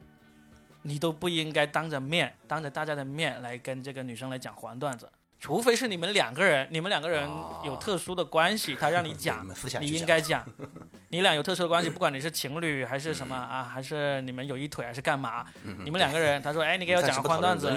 [0.82, 5.10] 你都不应该当着面，当着大家的面来跟这个女生来讲黄段子，
[5.40, 7.28] 除非是你们两个人，你们两个人
[7.64, 9.46] 有特殊的关系，他让你 讲
[9.80, 10.42] 你应该讲。
[11.10, 15.44] 你俩有特殊的关系，不管你是情侣还是什么啊，还是你们有一腿还是干嘛，
[15.84, 17.68] 你们两个人，他说，哎，你给我讲黄段子，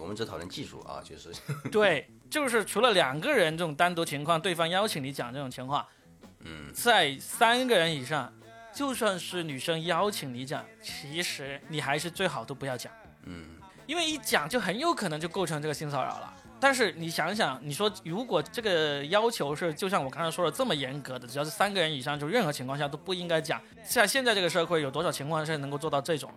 [0.00, 1.30] 我们只讨论技术啊，就是
[1.70, 5.84] 对，就是除了两个人这种单独情况，对方邀请你讲这种情况，
[6.40, 8.32] 嗯，在三个人以上，
[8.76, 16.34] 就算是女生邀请你讲，其实你还是最好都不要讲，嗯，因为一讲就很有可能就构成这个性骚扰了。
[16.60, 23.58] 但是你想想，你说如果这个要求是就像我刚才说的这么严格的，只要是三个人以上，就任何情况下都不应该讲。
[23.82, 26.30] 像现在这个社会，有多少情况是能够做到这种？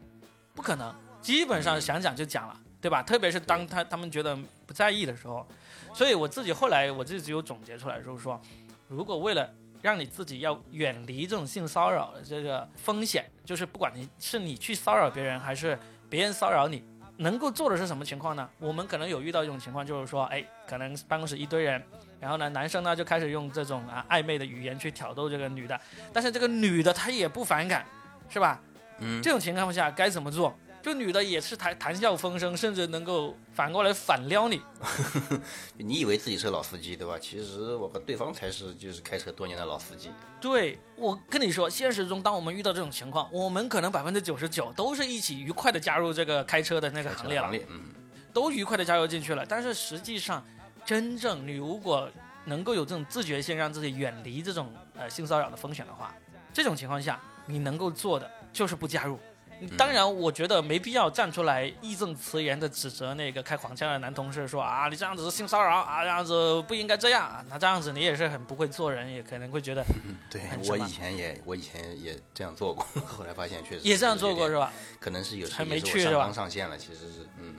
[0.55, 3.03] 不可能，基本上想讲就讲了，对吧？
[3.03, 4.33] 特别是当他他们觉得
[4.65, 5.45] 不在意的时候，
[5.93, 8.41] 所以我自己后来我自己有总结出来，就是说，
[8.87, 15.77] 如果为了让你自己要远离这种性骚扰的这个风险，就是不管你是你去骚扰别人，还是
[16.09, 16.83] 别人骚扰你，
[17.17, 18.49] 能够做的是什么情况呢？
[18.59, 21.81] 我们可能有遇到一种情况，就是说，哎，可能办公室一堆人，
[22.19, 25.79] 然后呢，男生呢就开始用这种啊暧昧的语言去挑逗这个女的，
[26.11, 27.85] 但是这个女的她也不反感，
[28.29, 28.59] 是吧？
[28.99, 30.53] 嗯这种情况下该怎么做？
[30.81, 34.61] 就女的也是谈谈笑风生，甚至能够反过来反撩你。
[35.77, 37.17] 你以为自己是老司机对吧？
[37.19, 40.09] 其实我和对方才是就是开车多年的老司机。
[40.39, 47.83] 对我跟你说，现实中当我们遇到这种情况，我们可能百分之九十九都是一起愉快的加入这个开车的那个行列了行，列，嗯，
[48.33, 49.45] 都愉快的加入进去了。
[49.45, 50.41] 但是实际上，
[50.85, 52.09] 真正你如果
[52.45, 56.15] 能够有这种自觉性，让自己远离这种呃性骚扰的风险的话，
[56.53, 59.19] 这种情况下，你能够做的就是不加入。
[59.77, 67.43] 当然，我觉得没必要站出来义正辞严的指责那个开黄腔的男同事说啊，你这样子是性骚扰啊，这样子不应该这样啊。
[67.49, 69.83] 那这样子你也是很不会做人，也可能会觉得
[70.29, 74.71] 对我以前也我以前也这样做过，后来发现确实也这样做过是是吧？
[74.99, 77.55] 可能是有时候也是我上没去是吧纲上线了，其实是嗯。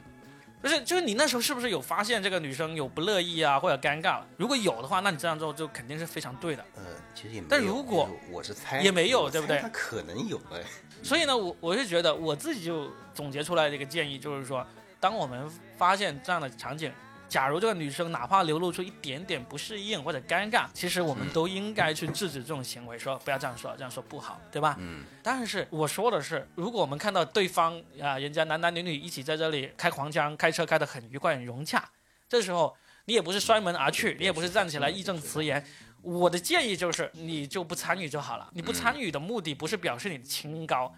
[0.60, 4.20] 不是，就是你那时候是不是有发现这个女生有不乐意啊，或者尴尬？
[4.36, 6.62] 如果有的话，那你这样做就肯定是非常对的。
[6.76, 6.82] 呃，
[7.14, 7.46] 其实也没有。
[7.48, 10.60] 但如果我是猜也没有对不对他可能有哎。
[11.02, 14.66] 所以呢，我我是觉得我自己就总结出来的一个建议，就是说，
[15.00, 16.92] 当我们发现这样的场景
[17.30, 24.76] 假如这个女生哪怕流露出一点点不适应或者尴尬，其实我们都应该去制止这种行为，说不要这样说，这样说不好，对吧？
[24.80, 31.88] 嗯，但是我说的是，如果我们看到对方啊，人家男男女女一起在这里开黄腔，开车开得很愉快、很融洽，
[32.28, 35.64] 这时候你也不是摔门而去，你也不是站起来义正辞严。
[36.02, 38.50] 我的建议就是，你就不参与就好了。
[38.54, 40.92] 你不参与的目的不是表示你的清高，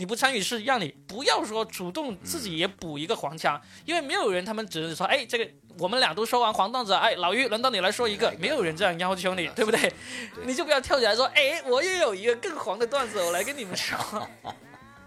[0.00, 5.46] 你不参与是让你不要说主动自己也补一个黄腔，因为没有人他们只是说，哎，这个
[5.76, 9.92] 我们俩都说完黄段子，哎，老于轮到你来说一个，没有人这样要求你，对不 对？
[10.46, 13.98] 你就不要跳起来说，哎，我也有一个更黄的段子，我来跟你们说。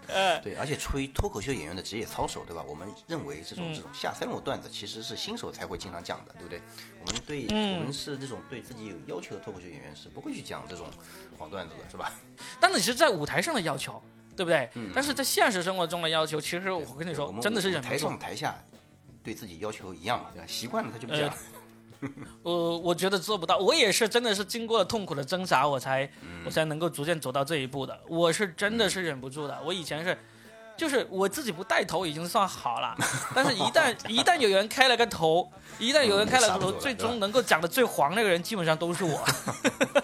[0.06, 2.62] 呃，对，而且出于脱口秀演员的职业操守，对吧？
[2.68, 6.60] 我们认为这种嗯这种下三路段子其实是新手才会经常讲的，对不对？
[7.04, 10.86] 我们对、嗯我们是这种对自己有要求的脱口秀演员是不会去讲这种
[11.38, 12.12] 黄段子的，是吧？
[12.60, 14.00] 但是你是在舞台上的要求，
[14.36, 14.68] 对不对？
[14.94, 17.90] 但是在现实生活中的要求，其实我跟你说真的是台忍不住。
[17.90, 18.64] 台上台下
[19.22, 20.46] 对自己要求一样嘛，对吧？
[20.46, 21.34] 习惯了他就不呃讲。
[22.42, 23.56] 呃，我觉得做不到。
[23.58, 27.98] 我也是真的是经过了痛苦的挣扎，我才、嗯我才能够逐渐走到这一步的。
[28.08, 29.60] 我是真的是忍不住的。
[29.64, 30.16] 我以前是。
[30.76, 32.96] 就是我自己不带头已经算好了，
[33.32, 39.24] 但是一旦一旦有人开了个头，一旦有人开了个头，最终能够讲的最黄那个人，基本上都是我。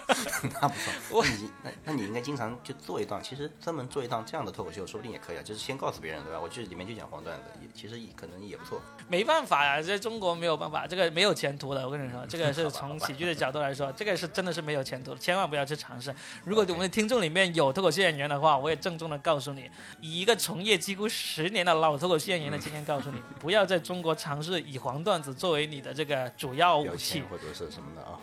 [0.61, 5.41] 那不错，我那你那那你应该经常就做一档，其实专门做一档这样的脱口秀，说不定也可以啊。
[5.43, 6.39] 就是先告诉别人，对吧？
[6.39, 8.79] 我这里面就讲黄段子，也其实也可能也不错。
[9.07, 11.83] 没办法呀，在中国没有办法，这个没有前途的。
[11.83, 16.13] 我跟你说，这个 是从喜剧的角度来说，这个是真的是没有前途的，千万不要去尝试。
[16.45, 19.67] 如果我们的听众里面有脱口秀演员的话，我也郑重的告诉你，
[19.99, 28.19] 以一个从业几乎十年的老脱口秀演员的经验告诉你，不要在中国尝试以黄段子作为你的这个主要武器，或者是什么的啊。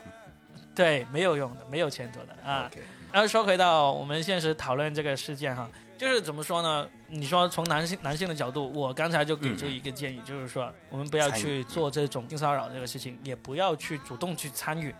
[0.78, 2.70] 对，没有用的，没有前途的啊。
[3.10, 5.68] 然后说回到我们现实讨论这个事件哈，
[5.98, 6.88] 就是怎么说呢？
[7.08, 14.94] 你说从男性男性的角度，我刚才就给出一个建议，就是说我们不要去做这种性骚扰这个事情，也不要去主动去参与，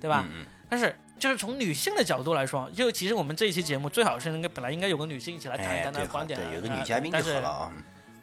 [0.00, 0.24] 对吧？
[0.30, 7.72] 嗯但是就是从女性的角度来说，就其实我们这一期节目最好是应该本来应该有个女性一起来谈谈她对，的观点对，有个呃女嘉宾但就是好了啊。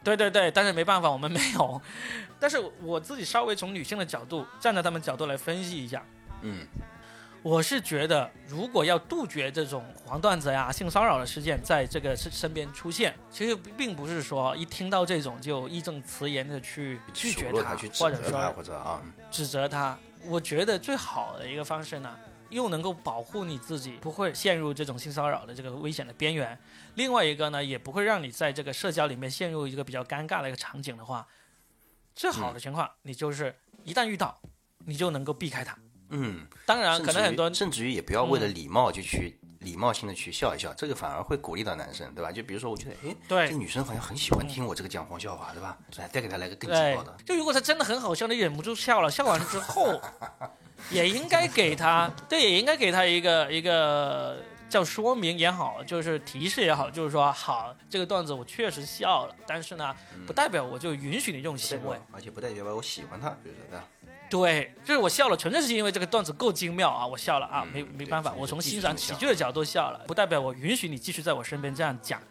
[0.04, 1.82] 对对对，但是没办法，我们没有。
[2.40, 6.04] 但是我自己稍微从女性的角度，站在她们角度来分析一下，
[6.42, 6.66] 嗯，
[7.44, 19.98] 我是觉得，如果要杜绝这种黄段子呀、性骚扰的事件在这个身身边出现，其实并不是说一听到这种就义正辞严的去拒绝他，或者，说或者啊，指责他。
[20.28, 22.16] 我觉得最好的一个方式呢，
[22.52, 26.56] 又能够保护你自己不会陷入这种性骚扰的这个危险的边缘，
[26.94, 31.26] 另外一个呢，也不会让你在这个社交里面陷入一个比较尴尬的一个场景的话，
[32.16, 34.40] 最好的情况，你就是一旦遇到，
[34.86, 35.76] 你就能够避开它。
[36.12, 42.32] 嗯，当然，可能很多甚至于也不要为了礼貌就去礼貌性的去笑一笑，这个反而会鼓励到男生，对吧？
[42.32, 45.78] 就比如说，我觉得，哎，对这个女生好像很喜欢听我这个讲黄笑话，对吧？
[45.98, 50.02] 来，再给她来个更劲对爆的。，就如果她真的很好笑，你忍不住笑了，笑完之后，
[50.92, 59.96] 也应该给她，对，也应该给她一个一个叫说明也好，就是提示也好，就是说，好，这个段子我确实笑了，但是呢，
[60.26, 61.98] 不代表我就允许你这种行为。
[62.12, 63.86] 而且不代表我喜欢她，比如说对吧？
[64.32, 72.22] 对，就是我笑了，纯粹是因为这个段子够精妙啊，我笑了啊，嗯没没办法，我从欣赏喜剧的角度笑了，不代表我允许你继续在我身边这样讲，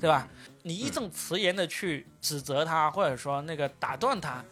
[0.00, 0.28] 对吧？
[0.62, 4.44] 你义正辞严的去指责他，或者说那个打断他，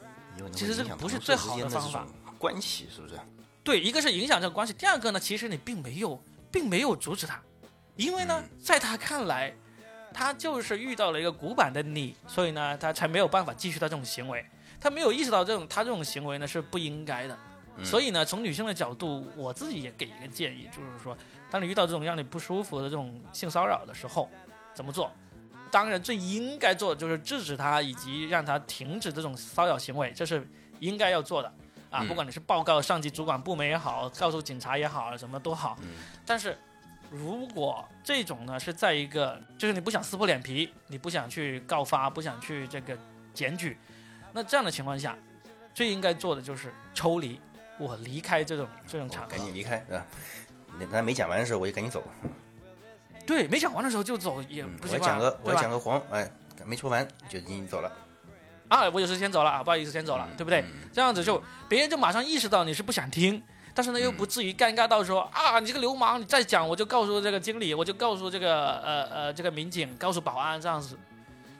[0.54, 2.06] 其实这个不是最好的方法。
[2.38, 3.18] 关系是不是？
[3.64, 7.40] 对，一个是影响这个关系，第二个呢，其实你并没有，并没有阻止他，
[7.96, 9.52] 因为呢，在他看来，
[10.12, 14.44] 他就是遇到了一个古板的你，所以呢，他才没有办法继续他这种行为，
[14.82, 17.38] 他没有意识到这种他这种行为呢是不应该的，
[17.84, 21.16] 所以呢，从女性的角度，我自己也给一个建议，就是说，
[21.50, 24.28] 当你遇到这种让你不舒服的这种性骚扰的时候，
[24.74, 25.10] 怎么做？
[25.70, 30.46] 当然，最应该做的就是制止他，以及让他停止这种骚扰行为，这是
[30.80, 31.48] 应该要做的。
[31.88, 35.78] 啊，嗯不管你是报告上级主管部门也好，告诉警察也好，什么都好。
[35.82, 35.88] 嗯
[36.26, 36.58] 但是，
[37.10, 42.96] 如果这种呢是在一个，就是你不想撕破脸皮，你不想去告发，不想去这个
[43.32, 43.76] 检举，
[44.32, 45.16] 那这样的情况下，
[45.74, 47.40] 最应该做的就是抽离，
[47.78, 49.38] 我离开这种这种场合赶。
[49.38, 50.06] 紧离开，对吧？
[50.78, 52.02] 那那没讲完的时候，我就赶紧走。
[53.26, 55.70] 对，没讲完的时候就走也嗯不行吧我要讲个，我要讲？
[55.70, 56.28] 个黄，哎，
[56.64, 57.92] 没说完就已经走了。
[58.68, 60.64] 啊，我有事先走了啊，不好意思，先走了，对不对？
[60.92, 63.40] 这样子就别人就马上意识到你是不想听，
[63.74, 70.98] 但是呢又不至于尴尬到说啊，你这个流氓，你再讲我就告诉这个经理，我就告诉这个呃呃这个民警，告诉保安这样子，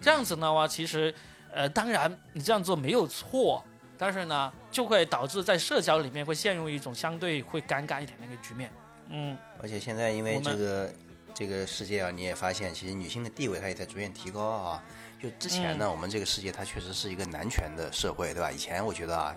[0.00, 1.14] 这样子的话，其实
[1.52, 3.62] 呃当然你这样做没有错，
[3.96, 8.70] 但是呢就会导致在社交里面会陷入一种相对会尴尬一点的一个局面。
[9.08, 10.92] 嗯，而且现在因为这个
[11.34, 14.82] 这个世界啊，你也发现，其实女性的地位它也在逐渐提高啊。
[15.22, 18.50] 就之前呢，我们这个世界它确实是一个男权的社会，对吧？
[18.50, 19.36] 以前我觉得啊，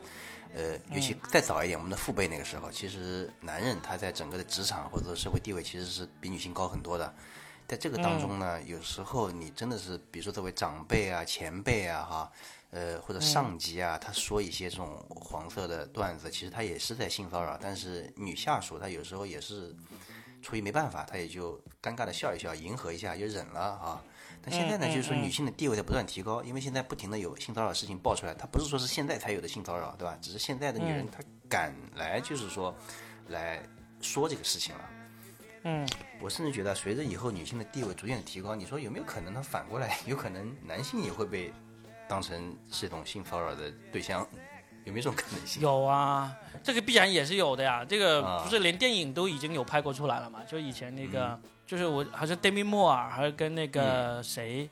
[0.56, 7.14] 呃，尤其再早一点，我们的父辈那个时候，其实男人他在整个的职场或者说社会地位其实是比女性高很多的。
[7.68, 12.32] 在这个当中呢，有时候你真的是，比如说作为长辈啊、前辈啊，哈，
[12.70, 17.58] 呃，或者上级啊，他说一些这种黄色的段子，其实他也是在性骚扰。
[17.60, 19.76] 但是女下属她有时候也是
[20.44, 24.04] 出于没办法，她也就尴尬的笑一笑，迎合一下，就忍了啊。
[24.44, 30.16] 但现在呢，就是说女性的地位在不断提高，因为现在不停的有性骚扰事情爆出来，它不是说是现在才有的性骚扰，对吧？
[30.22, 31.18] 只是现在的女人她
[31.50, 32.76] 敢来，就是说
[33.30, 33.64] 来
[34.02, 34.90] 说这个事情了。
[35.68, 35.88] 嗯，
[36.22, 41.52] 我甚至觉得，随着以后女性的地位逐渐的提高，你说有没有可能，它反过来， 有可能男性也会被
[42.08, 44.26] 当成是一种性骚扰的对象，
[44.84, 45.62] 有没有这种可能性？
[45.64, 46.32] 有啊，
[46.64, 47.84] 这个必然也是有的呀。
[47.84, 50.44] 这个不是连电影都已经有拍过出来了嘛？
[50.48, 54.70] 就以前那个，就是我好像 Demi Moore 还是跟那个谁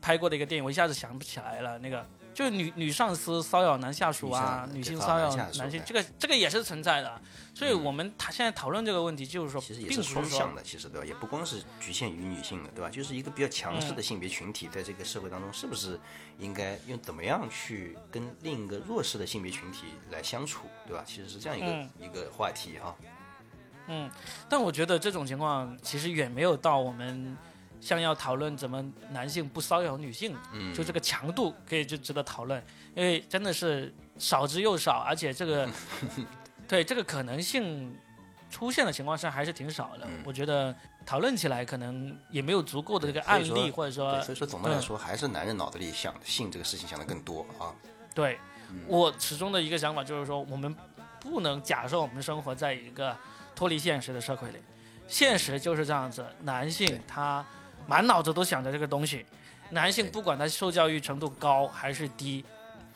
[0.00, 1.76] 拍过的一个电影，我一下子想不起来了。
[1.80, 2.06] 那个
[2.36, 7.18] 就是女女上司骚扰男下属啊，女性骚扰男性，这个这个也是存在的。
[7.54, 11.06] 所以我们他现在讨论这个问题，就是说，其实也是双向的，其实对吧？
[11.06, 12.90] 也不光是局限于女性的，对吧？
[12.90, 15.98] 就是一个比较强势的性别群体，在这个社会当中，是不是
[16.38, 21.02] 应该用怎么样去跟另一个弱势的性别群体来相处，对吧？
[21.06, 22.94] 其实是这样一个一个话题哈。
[23.86, 24.10] 嗯，
[24.46, 27.34] 但我觉得这种情况其实远没有到我们
[27.80, 32.62] 像要讨论怎么男性不骚扰女性，嗯，就这个强度可以就值得讨论，
[32.94, 35.68] 因为真的是少之又少，而且这个。
[36.68, 37.96] 对这个可能性
[38.50, 40.74] 出现的情况下还是挺少的，我觉得
[41.04, 47.70] 讨论起来可能也没有足够的这个案例，或者说，所以说总的来说还是男人脑子里想性这个事情想的更多啊。
[48.12, 48.40] 对，
[48.88, 50.74] 我始终的一个想法就是说，我们
[51.20, 53.16] 不能假设我们生活在一个
[53.54, 54.58] 脱离现实的社会里，
[55.06, 57.46] 现实就是这样子，男性他
[57.86, 59.24] 满脑子都想着这个东西，
[59.70, 62.44] 男性不管他受教育程度高还是低，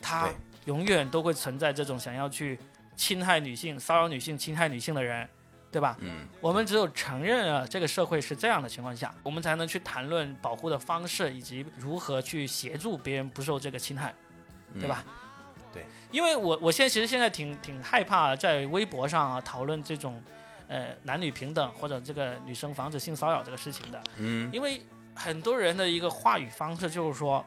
[0.00, 0.28] 他
[0.64, 2.58] 永远都会存在这种想要去。
[2.96, 5.26] 侵害女性、骚扰女性、侵害女性的人，
[5.72, 5.96] 对吧？
[6.00, 14.14] 嗯，我们只有承认了这个社会是这样的情况下，我们才能去谈论保护的方式以及如何去协助别人不受这个侵害，
[14.78, 15.02] 对吧？
[15.72, 20.22] 对，因为我我现在其实现在挺挺害怕在微博上啊讨论这种，
[20.70, 24.80] 呃男女平等或者这个女生防止性骚扰这个事情的，嗯，因为
[25.14, 27.44] 很多人的一个话语方式就是说。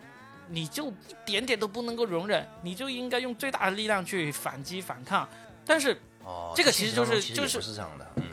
[0.49, 0.93] 你就一
[1.25, 5.27] 点点都不能够容忍，你就应该用最大的力量去反击反抗。
[5.65, 8.23] 但是，哦，这个其实就是就是不是这样的，嗯，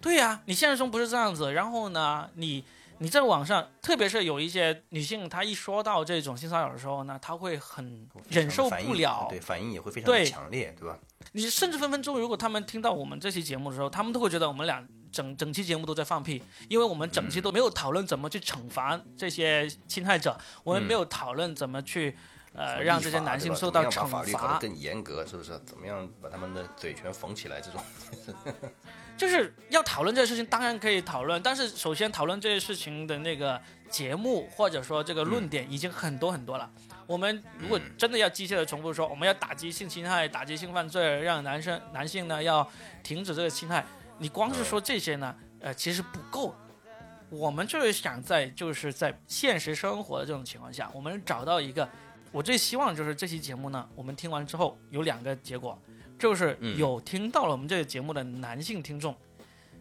[0.00, 1.52] 对呀，你现实中不是这样子。
[1.52, 2.64] 然后呢，你
[2.98, 10.98] 你在网上，特别是有一些女性，她一说到这种性骚扰的时候呢，她会很忍受不了，对，反应也会非常强烈，对吧？
[11.32, 14.86] 你甚至分分钟，如果他们听到我们这期节目的时候，他们都会觉得我们俩。
[15.10, 22.14] 整整期节目都在放屁，因为我们整期都没有讨论怎么去惩罚这些侵害者，我们没有讨论怎么去，
[22.52, 24.22] 呃，让这些男性受到惩罚。
[24.22, 25.58] 法律更严格，是不是？
[25.64, 27.58] 怎么样把他们的嘴全缝起来？
[27.58, 27.80] 这种，
[29.18, 33.60] 就是要讨论这个事情，当然可以讨论，但是首先讨论这些事情的那个
[33.90, 36.70] 节目或者说这个论点已经很多很多了。
[37.04, 42.66] 我们如果真的要机械的重复说，我们要打击性侵害、打击性犯罪，让男生男性呢要
[43.02, 43.84] 停止这个侵害。
[44.18, 46.54] 你光是说这些呢，呃，其实不够。
[47.30, 51.86] 我们就是想在就是在现实生活的这种情况下，我们找到一个，
[52.30, 55.78] 我最希望就是这期节目呢，我们听完之后有两个结果，
[56.18, 59.14] 就是有听到了我们这个节目的男性听众，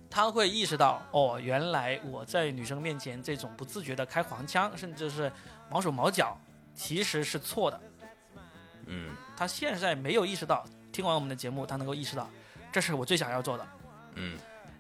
[0.10, 5.32] 他会意识到，哦，原来我在女生面前这种不自觉的开黄腔，甚至是
[5.70, 6.38] 毛手毛脚，
[6.76, 7.82] 其实是错的。
[8.86, 12.30] 嗯，他现在没有意识到，听完我们的节目，他能够意识到，
[12.72, 13.68] 这是我最想要做的。
[14.16, 14.38] 嗯，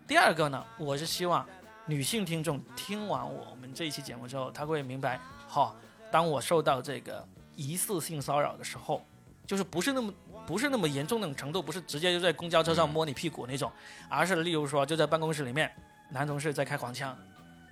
[0.07, 1.45] 第二个呢，我是希望
[1.85, 5.75] 女性听众听完我们这一期节目之后，他会明白，哈，
[6.11, 9.05] 当我受到这个疑似性骚扰的时候，
[9.45, 10.13] 就是不是那么
[10.47, 13.69] 不是那么严重那种程度，不是直接就在公交车上摸你屁股那种，
[14.07, 15.69] 而是例如说就在办公室里面，
[16.09, 17.15] 男同事在开黄腔，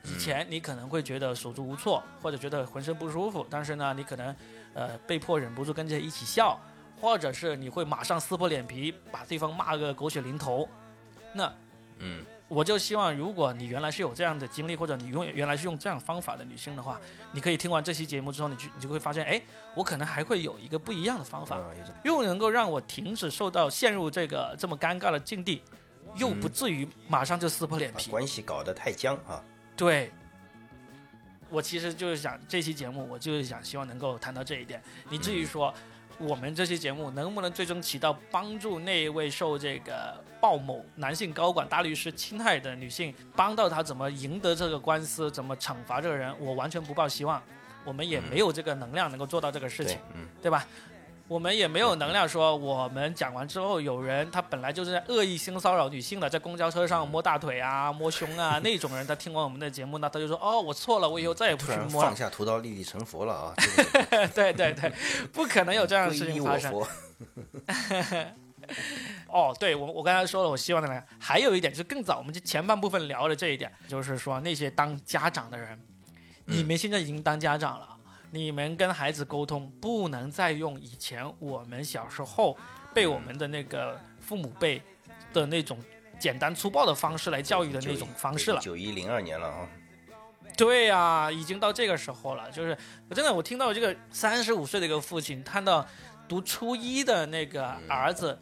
[0.03, 4.35] 以前你可能会觉得手足无措，或者觉得浑身不舒服，但是呢，你可能
[4.73, 6.59] 呃被迫忍不住跟着一起笑，
[6.99, 10.67] 或者是你会马上撕破脸皮把对方骂个狗血淋头。
[11.33, 11.51] 那，
[11.99, 19.41] 嗯，我就希望，如果你原来是有这样的经历，或者你用原来是用这样方法的女性的话，你可以听完这期节目之后，你就你就会发现，哎，
[19.73, 21.59] 我可能还会有一个不一样的方法，
[22.03, 25.63] 又能够让我停止受到陷入这个这么尴尬的境地，
[26.15, 29.43] 又不至于马上就撕破脸皮，关系搞得太僵啊。
[29.75, 30.11] 对，
[31.49, 34.81] 我其实就是想这期节目，我就是想希望能够谈到这一点。
[35.09, 35.73] 你至于说。
[36.17, 46.33] 我们这期节目能不能最终起到帮助那一位受这个鲍某男性高管大律师侵害的女性，帮到她怎么赢得这个官司，怎么惩罚这个人？
[46.39, 47.41] 我完全不抱希望。
[47.83, 49.99] 我们也没有这个能量能够做到这个事情
[50.41, 50.65] 对，，吧？
[51.27, 62.15] 我们也没有能量说，我们讲完之后，有人他本来就是在恶意性骚扰女性的，在公交车上摸大腿啊、摸胸啊那种人，他听完我们的节目呢，他就说：“哦，我错了，我以后再也不去摸了放。
[62.15, 63.53] 下屠刀，立地成佛了啊！”
[64.35, 64.91] 对对对，
[65.33, 66.71] 不可能有这样的事情发生。
[69.27, 75.79] 哦，对我我刚才说了，我希望的呢，还有一点就是更早，我们就前半部分聊的这一点，就是说那些当家长的人，
[76.45, 77.94] 你们现在已经当家长了，
[78.35, 82.57] 你们跟孩子沟通不能再用以前我们小时候
[82.93, 84.81] 被我们的那个父母辈
[85.31, 85.79] 的那种
[86.19, 88.59] 简单粗暴的方式来教育的那种方式了。
[88.59, 89.69] 九一零二年了啊，
[90.57, 92.51] 对呀、已经到这个时候了。
[92.51, 92.77] 就是
[93.09, 95.87] 我真的，我听到这个三十五岁的一个父亲看到
[96.27, 98.37] 读初一的那个儿子，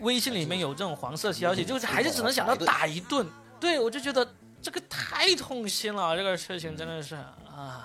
[0.00, 3.26] 微信里面有这种黄色消息，就是还是只能想到打一顿。
[3.58, 7.82] 对，我就觉得这个太痛心了，这个事情真的是啊，呃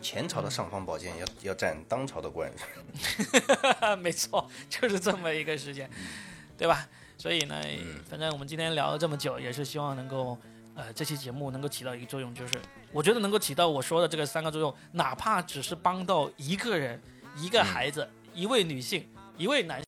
[0.00, 2.50] 前朝的尚方宝剑要要占当朝的官，
[4.00, 5.88] 没错，就是这么一个时间，
[6.56, 6.88] 对吧？
[7.16, 7.60] 所以呢，
[8.08, 10.38] 反正我们今天聊了这么久，也是希望能够。
[10.74, 12.54] 呃，这期节目能够起到一个作用，就是
[12.92, 17.02] 我觉得能够起到我说的这个三个作用，哪怕只是帮到一个人、
[17.36, 19.04] 一个孩子、一位女性、
[19.36, 19.76] 一位男